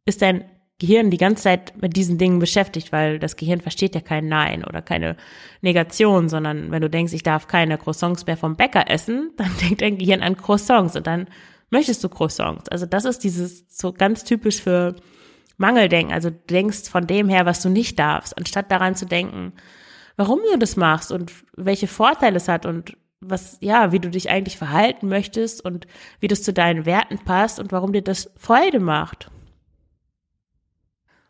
ist 0.05 0.22
dein 0.22 0.44
Gehirn 0.81 1.11
die 1.11 1.16
ganze 1.16 1.42
Zeit 1.44 1.81
mit 1.83 1.96
diesen 1.96 2.18
Dingen 2.18 2.38
beschäftigt, 2.38 2.92
weil 2.92 3.18
das 3.18 3.37
Gehirn 3.37 3.61
versteht 3.61 3.96
ja 3.96 4.01
kein 4.01 4.29
Nein 4.29 4.64
oder 4.64 4.81
keine 4.81 5.16
Negation, 5.61 6.29
sondern 6.29 6.70
wenn 6.70 6.83
du 6.83 6.88
denkst, 6.88 7.12
ich 7.12 7.24
darf 7.24 7.48
keine 7.48 7.79
Croissants 7.79 8.27
mehr 8.27 8.37
vom 8.37 8.57
Bäcker 8.57 8.88
essen, 8.88 9.33
dann 9.37 9.51
denkt 9.61 9.83
dein 9.83 9.98
Gehirn 9.98 10.22
an 10.22 10.37
Croissants 10.37 10.94
und 10.94 11.07
dann 11.07 11.27
möchtest 11.70 12.03
du 12.05 12.09
Croissants. 12.09 12.68
Also 12.68 12.87
das 12.87 13.05
ist 13.05 13.24
dieses 13.24 13.66
so 13.68 13.92
ganz 13.92 14.22
typisch 14.22 14.62
für 14.62 14.94
Mangeldenken. 15.59 16.14
Also 16.14 16.31
du 16.31 16.37
denkst 16.51 16.88
von 16.88 17.07
dem 17.07 17.29
her, 17.29 17.44
was 17.44 17.61
du 17.61 17.68
nicht 17.68 17.99
darfst, 17.99 18.37
anstatt 18.38 18.71
daran 18.71 18.94
zu 18.94 19.05
denken, 19.05 19.53
warum 20.16 20.40
du 20.51 20.59
das 20.59 20.77
machst 20.77 21.12
und 21.12 21.33
welche 21.57 21.87
Vorteile 21.87 22.37
es 22.37 22.49
hat 22.49 22.64
und 22.64 22.97
was, 23.21 23.59
ja, 23.61 23.92
wie 23.92 23.99
du 23.99 24.09
dich 24.11 24.31
eigentlich 24.31 24.57
verhalten 24.57 25.09
möchtest 25.09 25.64
und 25.64 25.87
wie 26.21 26.29
das 26.29 26.42
zu 26.42 26.53
deinen 26.53 26.87
Werten 26.87 27.18
passt 27.18 27.59
und 27.59 27.73
warum 27.73 27.92
dir 27.92 28.03
das 28.03 28.31
Freude 28.37 28.81
macht. 28.81 29.31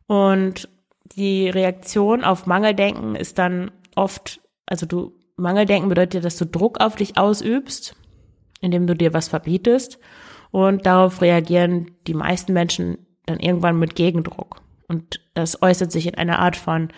Und 0.07 0.69
die 1.17 1.49
Reaktion 1.49 2.25
auf 2.25 2.47
Mangeldenken 2.47 3.15
ist 3.15 3.39
dann 3.39 3.71
oft, 3.97 4.41
also 4.67 4.87
du, 4.87 5.13
Mangeldenken 5.37 5.89
bedeutet, 5.89 6.25
dass 6.25 6.37
du 6.37 6.45
Druck 6.45 6.81
auf 6.81 6.97
dich 6.97 7.17
ausübst, 7.17 7.97
indem 8.61 8.87
du 8.87 8.95
dir 8.95 9.15
was 9.15 9.29
verbietest. 9.29 9.99
Und 10.51 10.87
darauf 10.87 11.21
reagieren 11.21 11.93
die 12.07 12.15
meisten 12.15 12.53
Menschen 12.53 13.07
dann 13.29 13.41
irgendwann 13.41 13.79
mit 13.79 13.95
Gegendruck. 13.95 14.63
Und 14.89 15.21
das 15.35 15.63
äußert 15.63 15.93
sich 15.93 16.07
in 16.07 16.15
einer 16.15 16.39
Art 16.39 16.57
von 16.57 16.89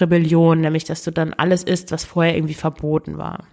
Rebellion, 0.00 0.60
nämlich 0.60 0.84
dass 0.84 1.02
du 1.02 1.10
dann 1.10 1.34
alles 1.34 1.64
isst, 1.64 1.92
was 1.92 2.04
vorher 2.04 2.36
irgendwie 2.36 2.54
verboten 2.54 3.18
war. 3.18 3.44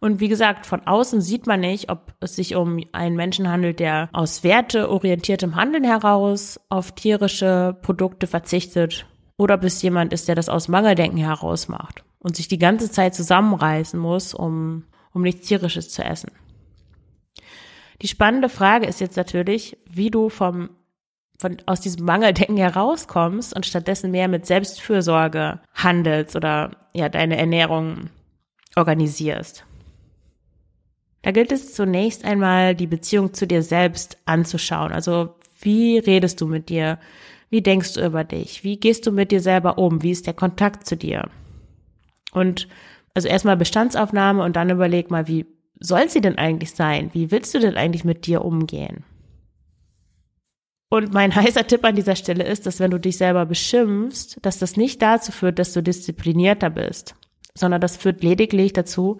Und 0.00 0.18
wie 0.18 0.26
gesagt, 0.26 0.66
von 0.66 0.84
außen 0.84 1.20
sieht 1.20 1.46
man 1.46 1.60
nicht, 1.60 1.88
ob 1.88 2.14
es 2.18 2.34
sich 2.34 2.56
um 2.56 2.80
einen 2.90 3.14
Menschen 3.14 3.48
handelt, 3.48 3.78
der 3.78 4.08
aus 4.12 4.42
werteorientiertem 4.42 5.54
Handeln 5.54 5.84
heraus 5.84 6.58
auf 6.68 6.90
tierische 6.92 7.78
Produkte 7.82 8.26
verzichtet 8.26 9.06
oder 9.36 9.54
ob 9.54 9.62
es 9.62 9.80
jemand 9.80 10.12
ist, 10.12 10.26
der 10.26 10.34
das 10.34 10.48
aus 10.48 10.66
Mangeldenken 10.66 11.18
heraus 11.18 11.68
macht 11.68 12.02
und 12.18 12.34
sich 12.34 12.48
die 12.48 12.58
ganze 12.58 12.90
Zeit 12.90 13.14
zusammenreißen 13.14 13.98
muss, 13.98 14.34
um, 14.34 14.86
um 15.12 15.22
nichts 15.22 15.46
tierisches 15.46 15.90
zu 15.90 16.02
essen. 16.02 16.32
Die 18.02 18.08
spannende 18.08 18.48
Frage 18.48 18.86
ist 18.86 19.00
jetzt 19.00 19.16
natürlich, 19.16 19.78
wie 19.88 20.10
du 20.10 20.28
vom 20.28 20.70
von, 21.38 21.56
aus 21.66 21.80
diesem 21.80 22.04
Mangeldenken 22.04 22.56
herauskommst 22.56 23.54
und 23.54 23.66
stattdessen 23.66 24.12
mehr 24.12 24.28
mit 24.28 24.46
Selbstfürsorge 24.46 25.60
handelst 25.74 26.36
oder 26.36 26.70
ja 26.94 27.08
deine 27.08 27.36
Ernährung 27.36 28.10
organisierst. 28.76 29.64
Da 31.22 31.32
gilt 31.32 31.50
es 31.50 31.74
zunächst 31.74 32.24
einmal, 32.24 32.74
die 32.74 32.86
Beziehung 32.86 33.34
zu 33.34 33.46
dir 33.46 33.62
selbst 33.62 34.18
anzuschauen. 34.24 34.92
Also 34.92 35.34
wie 35.60 35.98
redest 35.98 36.40
du 36.40 36.46
mit 36.46 36.68
dir? 36.68 36.98
Wie 37.50 37.60
denkst 37.60 37.94
du 37.94 38.04
über 38.06 38.24
dich? 38.24 38.64
Wie 38.64 38.78
gehst 38.78 39.06
du 39.06 39.12
mit 39.12 39.30
dir 39.30 39.40
selber 39.40 39.78
um? 39.78 40.02
Wie 40.02 40.10
ist 40.10 40.26
der 40.26 40.34
Kontakt 40.34 40.86
zu 40.86 40.96
dir? 40.96 41.28
Und 42.32 42.68
also 43.14 43.28
erstmal 43.28 43.56
Bestandsaufnahme 43.56 44.42
und 44.42 44.56
dann 44.56 44.70
überleg 44.70 45.10
mal, 45.10 45.28
wie 45.28 45.46
soll 45.82 46.08
sie 46.08 46.20
denn 46.20 46.38
eigentlich 46.38 46.72
sein? 46.72 47.10
Wie 47.12 47.30
willst 47.30 47.54
du 47.54 47.58
denn 47.58 47.76
eigentlich 47.76 48.04
mit 48.04 48.26
dir 48.26 48.44
umgehen? 48.44 49.04
Und 50.88 51.12
mein 51.12 51.34
heißer 51.34 51.66
Tipp 51.66 51.84
an 51.84 51.96
dieser 51.96 52.16
Stelle 52.16 52.44
ist, 52.44 52.66
dass 52.66 52.80
wenn 52.80 52.90
du 52.90 52.98
dich 52.98 53.16
selber 53.16 53.46
beschimpfst, 53.46 54.38
dass 54.42 54.58
das 54.58 54.76
nicht 54.76 55.00
dazu 55.02 55.32
führt, 55.32 55.58
dass 55.58 55.72
du 55.72 55.82
disziplinierter 55.82 56.70
bist, 56.70 57.14
sondern 57.54 57.80
das 57.80 57.96
führt 57.96 58.22
lediglich 58.22 58.72
dazu, 58.72 59.18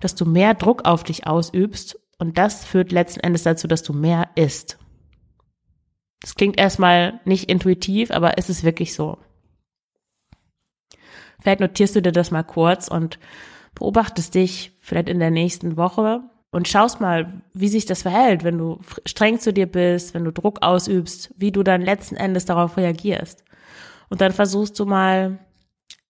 dass 0.00 0.14
du 0.14 0.24
mehr 0.24 0.54
Druck 0.54 0.84
auf 0.84 1.04
dich 1.04 1.26
ausübst 1.26 1.98
und 2.18 2.38
das 2.38 2.64
führt 2.64 2.92
letzten 2.92 3.20
Endes 3.20 3.42
dazu, 3.42 3.66
dass 3.66 3.82
du 3.82 3.92
mehr 3.92 4.28
isst. 4.34 4.78
Das 6.20 6.34
klingt 6.34 6.58
erstmal 6.58 7.20
nicht 7.24 7.50
intuitiv, 7.50 8.10
aber 8.10 8.38
es 8.38 8.48
ist 8.48 8.64
wirklich 8.64 8.94
so. 8.94 9.18
Vielleicht 11.40 11.60
notierst 11.60 11.96
du 11.96 12.02
dir 12.02 12.12
das 12.12 12.30
mal 12.30 12.42
kurz 12.42 12.88
und 12.88 13.18
beobachtest 13.74 14.34
dich 14.34 14.73
vielleicht 14.84 15.08
in 15.08 15.18
der 15.18 15.30
nächsten 15.30 15.76
Woche 15.78 16.20
und 16.50 16.68
schaust 16.68 17.00
mal, 17.00 17.42
wie 17.54 17.68
sich 17.68 17.86
das 17.86 18.02
verhält, 18.02 18.44
wenn 18.44 18.58
du 18.58 18.80
streng 19.06 19.40
zu 19.40 19.52
dir 19.52 19.66
bist, 19.66 20.12
wenn 20.12 20.24
du 20.24 20.30
Druck 20.30 20.62
ausübst, 20.62 21.32
wie 21.36 21.50
du 21.50 21.62
dann 21.62 21.80
letzten 21.80 22.16
Endes 22.16 22.44
darauf 22.44 22.76
reagierst. 22.76 23.42
Und 24.10 24.20
dann 24.20 24.32
versuchst 24.32 24.78
du 24.78 24.84
mal 24.84 25.38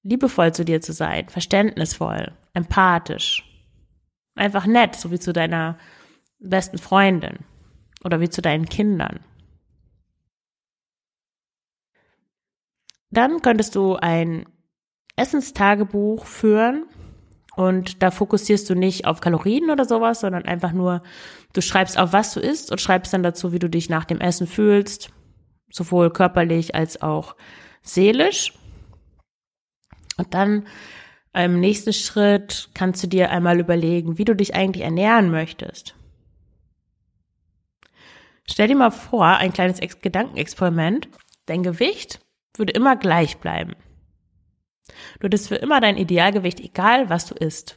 liebevoll 0.03 0.53
zu 0.53 0.65
dir 0.65 0.81
zu 0.81 0.93
sein, 0.93 1.29
verständnisvoll, 1.29 2.33
empathisch. 2.53 3.49
Einfach 4.35 4.67
nett, 4.67 4.97
so 4.97 5.13
wie 5.13 5.21
zu 5.21 5.33
deiner 5.33 5.79
besten 6.41 6.79
Freundin 6.79 7.39
oder 8.05 8.21
wie 8.21 8.29
zu 8.29 8.43
deinen 8.43 8.69
Kindern. 8.69 9.21
Dann 13.11 13.41
könntest 13.41 13.77
du 13.77 13.95
ein 13.95 14.47
Essenstagebuch 15.15 16.27
führen 16.27 16.87
und 17.57 18.03
da 18.03 18.11
fokussierst 18.11 18.69
du 18.69 18.75
nicht 18.75 19.07
auf 19.07 19.21
Kalorien 19.21 19.71
oder 19.71 19.85
sowas, 19.85 20.21
sondern 20.21 20.45
einfach 20.45 20.73
nur, 20.73 21.03
du 21.53 21.61
schreibst 21.61 21.99
auf, 21.99 22.13
was 22.13 22.35
du 22.35 22.41
isst 22.41 22.71
und 22.71 22.81
schreibst 22.81 23.13
dann 23.13 23.23
dazu, 23.23 23.53
wie 23.53 23.59
du 23.59 23.69
dich 23.69 23.89
nach 23.89 24.05
dem 24.05 24.21
Essen 24.21 24.47
fühlst, 24.47 25.11
sowohl 25.71 26.11
körperlich 26.11 26.75
als 26.75 27.01
auch 27.01 27.37
seelisch. 27.83 28.53
Und 30.17 30.35
dann 30.35 30.67
im 31.33 31.59
nächsten 31.59 31.93
Schritt 31.93 32.71
kannst 32.75 33.03
du 33.03 33.09
dir 33.09 33.31
einmal 33.31 33.59
überlegen, 33.59 34.19
wie 34.19 34.25
du 34.25 34.35
dich 34.35 34.55
eigentlich 34.55 34.85
ernähren 34.85 35.31
möchtest. 35.31 35.95
Stell 38.49 38.69
dir 38.69 38.77
mal 38.77 38.91
vor, 38.91 39.27
ein 39.27 39.53
kleines 39.53 39.81
Ex 39.81 40.01
Gedankenexperiment. 40.01 41.09
Dein 41.47 41.63
Gewicht 41.63 42.21
würde 42.57 42.73
immer 42.73 42.97
gleich 42.97 43.39
bleiben. 43.39 43.75
Du 45.19 45.27
hättest 45.27 45.49
für 45.49 45.57
immer 45.57 45.81
dein 45.81 45.97
Idealgewicht, 45.97 46.61
egal 46.61 47.09
was 47.11 47.27
du 47.27 47.35
isst. 47.35 47.77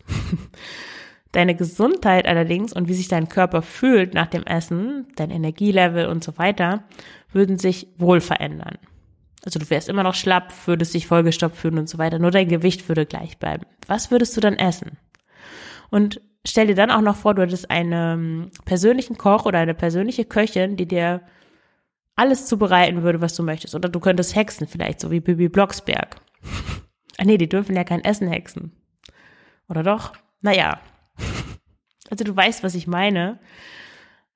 Deine 1.31 1.55
Gesundheit 1.55 2.25
allerdings 2.25 2.73
und 2.73 2.87
wie 2.87 2.93
sich 2.93 3.09
dein 3.09 3.29
Körper 3.29 3.61
fühlt 3.61 4.13
nach 4.13 4.27
dem 4.27 4.43
Essen, 4.43 5.07
dein 5.15 5.29
Energielevel 5.29 6.07
und 6.07 6.23
so 6.23 6.37
weiter, 6.37 6.83
würden 7.31 7.57
sich 7.59 7.87
wohl 7.97 8.21
verändern. 8.21 8.77
Also 9.43 9.59
du 9.59 9.69
wärst 9.69 9.89
immer 9.89 10.03
noch 10.03 10.15
schlapp, 10.15 10.53
würdest 10.65 10.93
dich 10.93 11.07
vollgestopft 11.07 11.57
fühlen 11.57 11.77
und 11.77 11.89
so 11.89 11.97
weiter. 11.97 12.19
Nur 12.19 12.31
dein 12.31 12.47
Gewicht 12.47 12.87
würde 12.89 13.05
gleich 13.05 13.37
bleiben. 13.37 13.65
Was 13.87 14.09
würdest 14.09 14.35
du 14.35 14.41
dann 14.41 14.55
essen? 14.55 14.97
Und 15.89 16.21
stell 16.45 16.67
dir 16.67 16.75
dann 16.75 16.91
auch 16.91 17.01
noch 17.01 17.15
vor, 17.15 17.33
du 17.33 17.43
hättest 17.43 17.69
einen 17.69 17.93
ähm, 17.93 18.51
persönlichen 18.65 19.17
Koch 19.17 19.45
oder 19.45 19.59
eine 19.59 19.73
persönliche 19.73 20.25
Köchin, 20.25 20.75
die 20.75 20.87
dir 20.87 21.21
alles 22.15 22.47
zubereiten 22.47 23.03
würde, 23.03 23.21
was 23.21 23.35
du 23.35 23.43
möchtest. 23.43 23.75
Oder 23.75 23.89
du 23.89 23.99
könntest 23.99 24.35
hexen 24.35 24.67
vielleicht, 24.67 24.99
so 24.99 25.11
wie 25.11 25.19
Bibi 25.19 25.49
Blocksberg. 25.49 26.17
Ah 27.17 27.25
nee, 27.25 27.37
die 27.37 27.49
dürfen 27.49 27.75
ja 27.75 27.83
kein 27.83 28.03
Essen 28.03 28.27
hexen. 28.27 28.71
Oder 29.69 29.83
doch? 29.83 30.13
Naja. 30.41 30.79
Also 32.09 32.23
du 32.23 32.33
weißt, 32.33 32.63
was 32.63 32.73
ich 32.73 32.87
meine. 32.87 33.37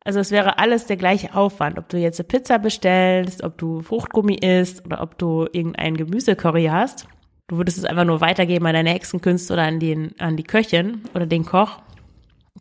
Also 0.04 0.20
es 0.20 0.30
wäre 0.30 0.60
alles 0.60 0.88
der 0.88 0.98
gleiche 0.98 1.36
Aufwand, 1.36 1.80
ob 1.80 1.88
du 1.88 1.98
jetzt 1.98 2.20
eine 2.20 2.28
Pizza 2.28 2.58
bestellst, 2.58 3.44
ob 3.44 3.58
du 3.58 3.82
Fruchtgummi 3.82 4.36
isst 4.36 4.86
oder 4.86 5.02
ob 5.02 5.18
du 5.18 5.48
irgendein 5.54 5.96
Gemüsecurry 5.96 6.66
hast. 6.66 7.08
Du 7.48 7.58
würdest 7.58 7.78
es 7.78 7.86
einfach 7.86 8.04
nur 8.04 8.20
weitergeben 8.20 8.66
an 8.66 8.74
deine 8.74 8.90
Hexenkünste 8.90 9.54
oder 9.54 9.64
an, 9.64 9.80
den, 9.80 10.20
an 10.20 10.38
die 10.38 10.44
Köchin 10.44 11.04
oder 11.14 11.26
den 11.26 11.46
Koch. 11.46 11.82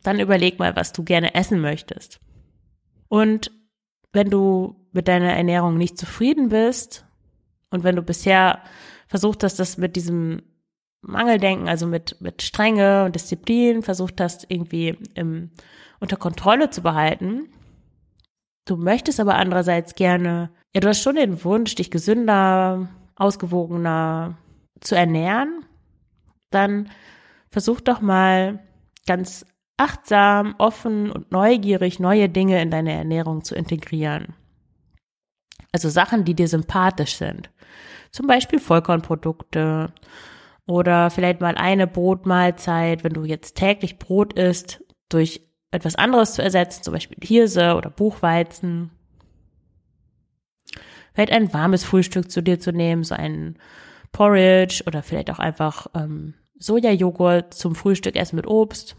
Dann 0.03 0.21
überleg 0.21 0.59
mal, 0.59 0.77
was 0.77 0.93
du 0.93 1.03
gerne 1.03 1.35
essen 1.35 1.61
möchtest. 1.61 2.21
Und 3.09 3.51
wenn 4.13 4.31
du 4.31 4.77
mit 4.93 5.09
deiner 5.09 5.33
Ernährung 5.33 5.79
nicht 5.79 5.97
zufrieden 5.99 6.49
bist 6.49 7.07
und 7.71 7.85
wenn 7.85 7.97
du 7.97 8.03
bisher 8.03 8.61
versucht 9.11 9.45
hast, 9.45 9.59
das 9.59 9.77
mit 9.77 9.97
diesem 9.97 10.41
Mangeldenken, 11.03 11.69
also 11.69 11.87
mit, 11.87 12.21
mit 12.21 12.43
Strenge 12.43 13.05
und 13.05 13.15
Disziplin, 13.15 13.83
versucht 13.83 14.21
hast, 14.21 14.47
irgendwie 14.49 14.97
im 15.15 15.51
unter 15.99 16.17
Kontrolle 16.17 16.71
zu 16.71 16.81
behalten. 16.81 17.53
Du 18.67 18.77
möchtest 18.77 19.21
aber 19.21 19.35
andererseits 19.35 19.95
gerne, 19.95 20.51
ja, 20.75 20.81
du 20.81 20.89
hast 20.89 21.03
schon 21.03 21.17
den 21.17 21.45
Wunsch, 21.45 21.75
dich 21.75 21.91
gesünder, 21.91 22.89
ausgewogener 23.17 24.39
zu 24.81 24.95
ernähren, 24.95 25.67
dann 26.51 26.91
versuch 27.51 27.81
doch 27.81 28.01
mal 28.01 28.61
ganz 29.07 29.45
achtsam, 29.77 30.55
offen 30.59 31.11
und 31.11 31.33
neugierig 31.33 32.01
neue 32.01 32.29
Dinge 32.29 32.63
in 32.63 32.71
deine 32.71 32.93
Ernährung 32.93 33.45
zu 33.45 33.55
integrieren. 33.55 34.35
Also 35.73 35.89
Sachen, 35.89 36.25
die 36.25 36.35
dir 36.35 36.49
sympathisch 36.49 37.17
sind. 37.17 37.51
Zum 38.11 38.27
Beispiel 38.27 38.59
Vollkornprodukte 38.59 39.93
oder 40.67 41.11
vielleicht 41.11 41.41
mal 41.41 41.57
eine 41.57 41.87
Brotmahlzeit, 41.87 43.05
wenn 43.05 43.13
du 43.13 43.25
jetzt 43.25 43.57
täglich 43.57 43.99
Brot 43.99 44.35
isst, 44.35 44.83
durch 45.09 45.41
etwas 45.71 45.97
anderes 45.97 46.35
zu 46.35 46.43
ersetzen, 46.43 46.83
zum 46.83 46.95
Beispiel 46.95 47.19
Hirse 47.23 47.75
oder 47.75 47.91
Buchweizen. 47.91 48.91
Vielleicht 51.15 51.33
ein 51.33 51.53
warmes 51.53 51.85
Frühstück 51.85 52.31
zu 52.31 52.43
dir 52.43 52.61
zu 52.61 52.73
nehmen, 52.73 53.05
so 53.05 53.15
ein 53.15 53.59
Porridge 54.13 54.83
oder 54.87 55.03
vielleicht 55.03 55.31
auch 55.31 55.39
einfach 55.39 55.87
ähm, 55.95 56.35
Sojajoghurt 56.59 57.55
zum 57.55 57.75
Frühstück 57.75 58.17
essen 58.17 58.37
mit 58.37 58.47
Obst. 58.47 58.97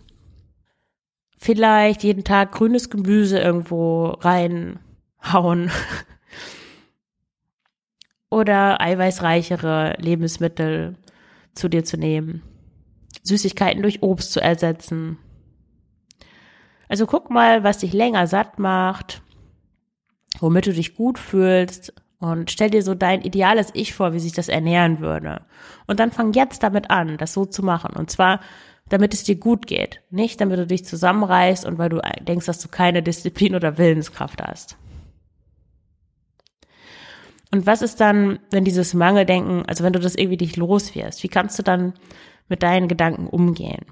Vielleicht 1.38 2.04
jeden 2.04 2.24
Tag 2.24 2.52
grünes 2.52 2.89
Gemüse 2.89 3.39
irgendwo 3.39 4.08
reinhauen. 4.08 5.71
oder 8.31 8.81
eiweißreichere 8.81 9.97
Lebensmittel 9.99 10.95
zu 11.53 11.69
dir 11.69 11.83
zu 11.83 11.97
nehmen. 11.97 12.41
Süßigkeiten 13.23 13.83
durch 13.83 14.01
Obst 14.01 14.31
zu 14.31 14.41
ersetzen. 14.41 15.19
Also 16.87 17.05
guck 17.05 17.29
mal, 17.29 17.63
was 17.63 17.79
dich 17.79 17.93
länger 17.93 18.25
satt 18.25 18.57
macht, 18.57 19.21
womit 20.39 20.65
du 20.65 20.73
dich 20.73 20.95
gut 20.95 21.19
fühlst 21.19 21.93
und 22.19 22.49
stell 22.49 22.69
dir 22.69 22.83
so 22.83 22.95
dein 22.95 23.21
ideales 23.21 23.69
Ich 23.73 23.93
vor, 23.93 24.13
wie 24.13 24.19
sich 24.19 24.33
das 24.33 24.47
ernähren 24.47 24.99
würde. 24.99 25.41
Und 25.85 25.99
dann 25.99 26.11
fang 26.11 26.33
jetzt 26.33 26.63
damit 26.63 26.89
an, 26.89 27.17
das 27.17 27.33
so 27.33 27.45
zu 27.45 27.63
machen. 27.63 27.95
Und 27.95 28.09
zwar, 28.09 28.39
damit 28.89 29.13
es 29.13 29.23
dir 29.23 29.35
gut 29.35 29.67
geht. 29.67 30.01
Nicht, 30.09 30.39
damit 30.39 30.59
du 30.59 30.67
dich 30.67 30.85
zusammenreißt 30.85 31.65
und 31.65 31.77
weil 31.77 31.89
du 31.89 32.01
denkst, 32.21 32.45
dass 32.45 32.59
du 32.59 32.69
keine 32.69 33.03
Disziplin 33.03 33.55
oder 33.55 33.77
Willenskraft 33.77 34.41
hast. 34.41 34.77
Und 37.51 37.65
was 37.65 37.81
ist 37.81 37.99
dann, 37.99 38.39
wenn 38.49 38.63
dieses 38.63 38.93
Mangeldenken, 38.93 39.65
also 39.65 39.83
wenn 39.83 39.93
du 39.93 39.99
das 39.99 40.15
irgendwie 40.15 40.37
dich 40.37 40.55
los 40.55 40.95
wirst, 40.95 41.21
wie 41.23 41.27
kannst 41.27 41.59
du 41.59 41.63
dann 41.63 41.93
mit 42.47 42.63
deinen 42.63 42.87
Gedanken 42.87 43.27
umgehen? 43.27 43.85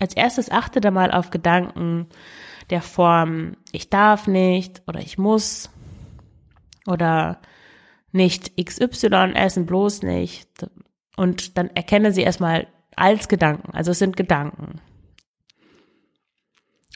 Als 0.00 0.14
erstes 0.14 0.50
achte 0.50 0.80
da 0.80 0.90
mal 0.90 1.10
auf 1.10 1.30
Gedanken 1.30 2.08
der 2.70 2.82
Form 2.82 3.56
ich 3.72 3.90
darf 3.90 4.26
nicht 4.26 4.82
oder 4.86 5.00
ich 5.00 5.18
muss 5.18 5.70
oder 6.86 7.40
nicht 8.12 8.56
XY 8.56 9.32
essen, 9.34 9.66
bloß 9.66 10.02
nicht. 10.02 10.48
Und 11.16 11.58
dann 11.58 11.68
erkenne 11.70 12.12
sie 12.12 12.22
erstmal 12.22 12.66
als 12.96 13.28
Gedanken. 13.28 13.72
Also 13.72 13.90
es 13.90 13.98
sind 13.98 14.16
Gedanken. 14.16 14.80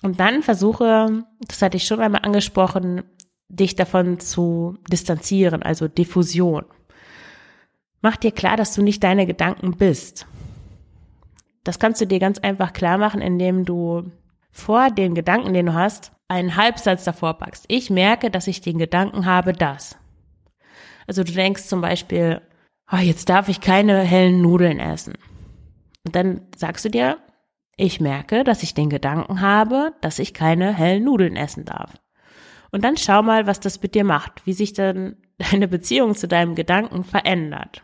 Und 0.03 0.21
dann 0.21 0.43
versuche, 0.43 1.25
das 1.41 1.61
hatte 1.61 1.77
ich 1.77 1.87
schon 1.87 2.01
einmal 2.01 2.23
angesprochen, 2.25 3.03
dich 3.49 3.77
davon 3.77 4.21
zu 4.21 4.79
distanzieren, 4.91 5.63
also 5.63 5.89
Diffusion. 5.89 6.65
Mach 8.01 8.17
dir 8.17 8.33
klar, 8.33 8.57
dass 8.57 8.75
du 8.75 8.83
nicht 8.83 9.03
deine 9.03 9.27
Gedanken 9.27 9.77
bist. 9.77 10.27
Das 11.65 11.79
kannst 11.79 12.01
du 12.01 12.07
dir 12.07 12.19
ganz 12.19 12.39
einfach 12.39 12.73
klar 12.73 12.99
machen, 12.99 13.21
indem 13.21 13.65
du 13.65 14.11
vor 14.51 14.91
den 14.91 15.15
Gedanken, 15.15 15.53
den 15.53 15.67
du 15.67 15.75
hast, 15.75 16.13
einen 16.29 16.57
Halbsatz 16.57 17.05
davor 17.05 17.35
packst. 17.35 17.65
Ich 17.69 17.91
merke, 17.91 18.31
dass 18.31 18.47
ich 18.47 18.61
den 18.61 18.79
Gedanken 18.79 19.25
habe, 19.27 19.53
dass. 19.53 19.97
Also 21.07 21.25
du 21.25 21.33
denkst 21.33 21.65
zum 21.65 21.81
Beispiel, 21.81 22.43
oh, 22.93 22.99
jetzt 22.99 23.29
darf 23.29 23.49
ich 23.49 23.61
keine 23.61 24.01
hellen 24.01 24.43
Nudeln 24.43 24.79
essen. 24.79 25.15
Und 26.05 26.15
dann 26.15 26.43
sagst 26.57 26.85
du 26.85 26.91
dir, 26.91 27.19
ich 27.77 28.01
merke, 28.01 28.45
dass 28.45 28.63
ich 28.63 28.75
den 28.75 28.91
Gedanken 28.91 29.41
habe, 29.41 29.95
dass 30.01 30.19
ich 30.19 30.35
keine 30.35 30.75
hellen 30.75 31.05
Nudeln 31.05 31.37
essen 31.37 31.65
darf. 31.65 31.95
Und 32.71 32.85
dann 32.85 32.97
schau 32.97 33.23
mal, 33.23 33.47
was 33.47 33.61
das 33.61 33.81
mit 33.83 33.95
dir 33.95 34.05
macht, 34.05 34.45
wie 34.47 34.53
sich 34.53 34.73
dann 34.73 35.17
deine 35.39 35.69
Beziehung 35.69 36.15
zu 36.15 36.29
deinem 36.29 36.55
Gedanken 36.55 37.05
verändert. 37.05 37.83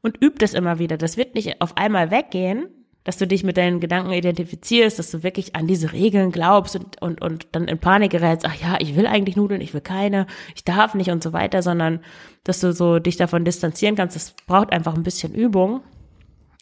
Und 0.00 0.20
üb 0.22 0.38
das 0.38 0.54
immer 0.54 0.78
wieder. 0.78 0.96
Das 0.96 1.16
wird 1.16 1.34
nicht 1.34 1.60
auf 1.60 1.76
einmal 1.76 2.10
weggehen, 2.10 2.68
dass 3.04 3.18
du 3.18 3.26
dich 3.26 3.42
mit 3.42 3.56
deinen 3.56 3.80
Gedanken 3.80 4.12
identifizierst, 4.12 4.98
dass 4.98 5.10
du 5.10 5.22
wirklich 5.22 5.56
an 5.56 5.66
diese 5.66 5.92
Regeln 5.92 6.30
glaubst 6.30 6.76
und, 6.76 7.00
und, 7.02 7.20
und 7.20 7.48
dann 7.52 7.66
in 7.66 7.78
Panik 7.78 8.12
gerätst, 8.12 8.46
ach 8.46 8.54
ja, 8.54 8.76
ich 8.80 8.96
will 8.96 9.06
eigentlich 9.06 9.36
Nudeln, 9.36 9.60
ich 9.60 9.74
will 9.74 9.80
keine, 9.80 10.26
ich 10.54 10.64
darf 10.64 10.94
nicht 10.94 11.10
und 11.10 11.22
so 11.22 11.32
weiter, 11.32 11.62
sondern 11.62 12.00
dass 12.44 12.60
du 12.60 12.72
so 12.72 12.98
dich 12.98 13.16
davon 13.16 13.44
distanzieren 13.44 13.96
kannst. 13.96 14.14
Das 14.14 14.34
braucht 14.46 14.72
einfach 14.72 14.94
ein 14.94 15.02
bisschen 15.02 15.34
Übung. 15.34 15.80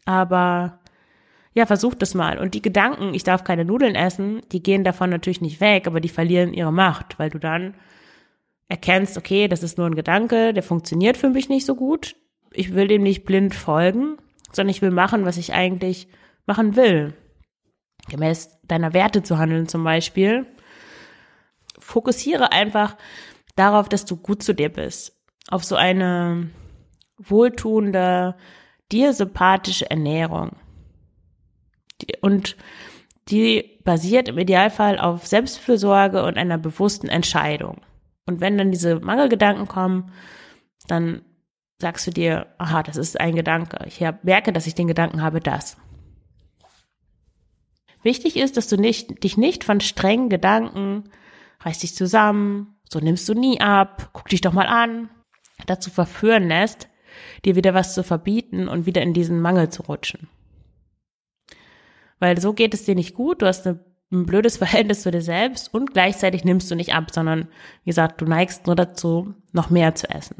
Aber 0.06 0.79
ja, 1.52 1.66
versuch 1.66 1.94
das 1.94 2.14
mal. 2.14 2.38
Und 2.38 2.54
die 2.54 2.62
Gedanken, 2.62 3.12
ich 3.14 3.24
darf 3.24 3.44
keine 3.44 3.64
Nudeln 3.64 3.94
essen, 3.94 4.40
die 4.52 4.62
gehen 4.62 4.84
davon 4.84 5.10
natürlich 5.10 5.40
nicht 5.40 5.60
weg, 5.60 5.86
aber 5.86 6.00
die 6.00 6.08
verlieren 6.08 6.54
ihre 6.54 6.72
Macht, 6.72 7.18
weil 7.18 7.30
du 7.30 7.38
dann 7.38 7.74
erkennst, 8.68 9.18
okay, 9.18 9.48
das 9.48 9.64
ist 9.64 9.76
nur 9.76 9.86
ein 9.86 9.96
Gedanke, 9.96 10.54
der 10.54 10.62
funktioniert 10.62 11.16
für 11.16 11.28
mich 11.28 11.48
nicht 11.48 11.66
so 11.66 11.74
gut. 11.74 12.14
Ich 12.52 12.74
will 12.74 12.86
dem 12.86 13.02
nicht 13.02 13.24
blind 13.24 13.54
folgen, 13.54 14.16
sondern 14.52 14.70
ich 14.70 14.80
will 14.80 14.92
machen, 14.92 15.24
was 15.24 15.36
ich 15.36 15.52
eigentlich 15.52 16.08
machen 16.46 16.76
will. 16.76 17.14
Gemäß 18.08 18.60
deiner 18.64 18.92
Werte 18.92 19.22
zu 19.22 19.38
handeln 19.38 19.66
zum 19.66 19.82
Beispiel. 19.82 20.46
Fokussiere 21.78 22.52
einfach 22.52 22.96
darauf, 23.56 23.88
dass 23.88 24.04
du 24.04 24.16
gut 24.16 24.42
zu 24.42 24.54
dir 24.54 24.68
bist. 24.68 25.20
Auf 25.48 25.64
so 25.64 25.74
eine 25.74 26.50
wohltuende, 27.18 28.36
dir 28.92 29.12
sympathische 29.12 29.90
Ernährung. 29.90 30.52
Und 32.20 32.56
die 33.28 33.78
basiert 33.84 34.28
im 34.28 34.38
Idealfall 34.38 34.98
auf 34.98 35.26
Selbstfürsorge 35.26 36.24
und 36.24 36.36
einer 36.36 36.58
bewussten 36.58 37.08
Entscheidung. 37.08 37.80
Und 38.26 38.40
wenn 38.40 38.58
dann 38.58 38.70
diese 38.70 39.00
Mangelgedanken 39.00 39.68
kommen, 39.68 40.12
dann 40.86 41.22
sagst 41.78 42.06
du 42.06 42.10
dir, 42.10 42.46
aha, 42.58 42.82
das 42.82 42.96
ist 42.96 43.18
ein 43.18 43.34
Gedanke. 43.34 43.84
Ich 43.86 44.00
merke, 44.22 44.52
dass 44.52 44.66
ich 44.66 44.74
den 44.74 44.86
Gedanken 44.86 45.22
habe, 45.22 45.40
das. 45.40 45.76
Wichtig 48.02 48.36
ist, 48.36 48.56
dass 48.56 48.68
du 48.68 48.76
nicht, 48.76 49.24
dich 49.24 49.36
nicht 49.36 49.64
von 49.64 49.80
strengen 49.80 50.28
Gedanken, 50.28 51.04
reiß 51.60 51.80
dich 51.80 51.94
zusammen, 51.94 52.78
so 52.88 52.98
nimmst 52.98 53.28
du 53.28 53.34
nie 53.34 53.60
ab, 53.60 54.10
guck 54.12 54.28
dich 54.28 54.40
doch 54.40 54.52
mal 54.52 54.66
an, 54.66 55.10
dazu 55.66 55.90
verführen 55.90 56.48
lässt, 56.48 56.88
dir 57.44 57.56
wieder 57.56 57.74
was 57.74 57.94
zu 57.94 58.02
verbieten 58.02 58.68
und 58.68 58.86
wieder 58.86 59.02
in 59.02 59.12
diesen 59.12 59.40
Mangel 59.40 59.68
zu 59.68 59.82
rutschen. 59.82 60.28
Weil 62.20 62.40
so 62.40 62.52
geht 62.52 62.74
es 62.74 62.84
dir 62.84 62.94
nicht 62.94 63.14
gut, 63.14 63.42
du 63.42 63.46
hast 63.46 63.66
eine, 63.66 63.80
ein 64.12 64.26
blödes 64.26 64.56
Verhältnis 64.58 65.02
zu 65.02 65.10
dir 65.10 65.22
selbst 65.22 65.74
und 65.74 65.92
gleichzeitig 65.92 66.44
nimmst 66.44 66.70
du 66.70 66.76
nicht 66.76 66.94
ab, 66.94 67.10
sondern 67.12 67.48
wie 67.82 67.90
gesagt, 67.90 68.20
du 68.20 68.26
neigst 68.26 68.66
nur 68.66 68.76
dazu, 68.76 69.34
noch 69.52 69.70
mehr 69.70 69.96
zu 69.96 70.08
essen. 70.08 70.36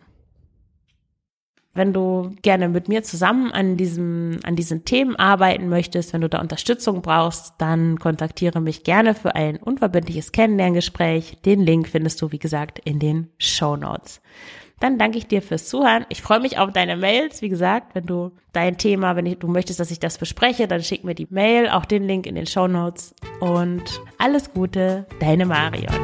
Wenn 1.72 1.92
du 1.92 2.34
gerne 2.42 2.68
mit 2.68 2.88
mir 2.88 3.04
zusammen 3.04 3.52
an 3.52 3.76
diesem, 3.76 4.40
an 4.42 4.56
diesen 4.56 4.84
Themen 4.84 5.14
arbeiten 5.14 5.68
möchtest, 5.68 6.12
wenn 6.12 6.20
du 6.20 6.28
da 6.28 6.40
Unterstützung 6.40 7.00
brauchst, 7.00 7.54
dann 7.58 7.98
kontaktiere 8.00 8.60
mich 8.60 8.82
gerne 8.82 9.14
für 9.14 9.36
ein 9.36 9.56
unverbindliches 9.56 10.32
Kennenlerngespräch. 10.32 11.38
Den 11.44 11.60
Link 11.60 11.88
findest 11.88 12.20
du, 12.20 12.32
wie 12.32 12.40
gesagt, 12.40 12.80
in 12.80 12.98
den 12.98 13.28
Show 13.38 13.76
Notes. 13.76 14.20
Dann 14.80 14.98
danke 14.98 15.18
ich 15.18 15.26
dir 15.26 15.42
fürs 15.42 15.68
Zuhören. 15.68 16.06
Ich 16.08 16.22
freue 16.22 16.40
mich 16.40 16.58
auf 16.58 16.72
deine 16.72 16.96
Mails. 16.96 17.42
Wie 17.42 17.50
gesagt, 17.50 17.94
wenn 17.94 18.06
du 18.06 18.32
dein 18.52 18.78
Thema, 18.78 19.14
wenn 19.14 19.38
du 19.38 19.46
möchtest, 19.46 19.78
dass 19.78 19.90
ich 19.90 20.00
das 20.00 20.18
bespreche, 20.18 20.66
dann 20.66 20.82
schick 20.82 21.04
mir 21.04 21.14
die 21.14 21.28
Mail, 21.30 21.68
auch 21.68 21.84
den 21.84 22.04
Link 22.04 22.26
in 22.26 22.34
den 22.34 22.46
Show 22.46 22.66
Notes. 22.66 23.14
Und 23.40 24.00
alles 24.18 24.52
Gute, 24.52 25.06
deine 25.20 25.44
Marion. 25.44 25.94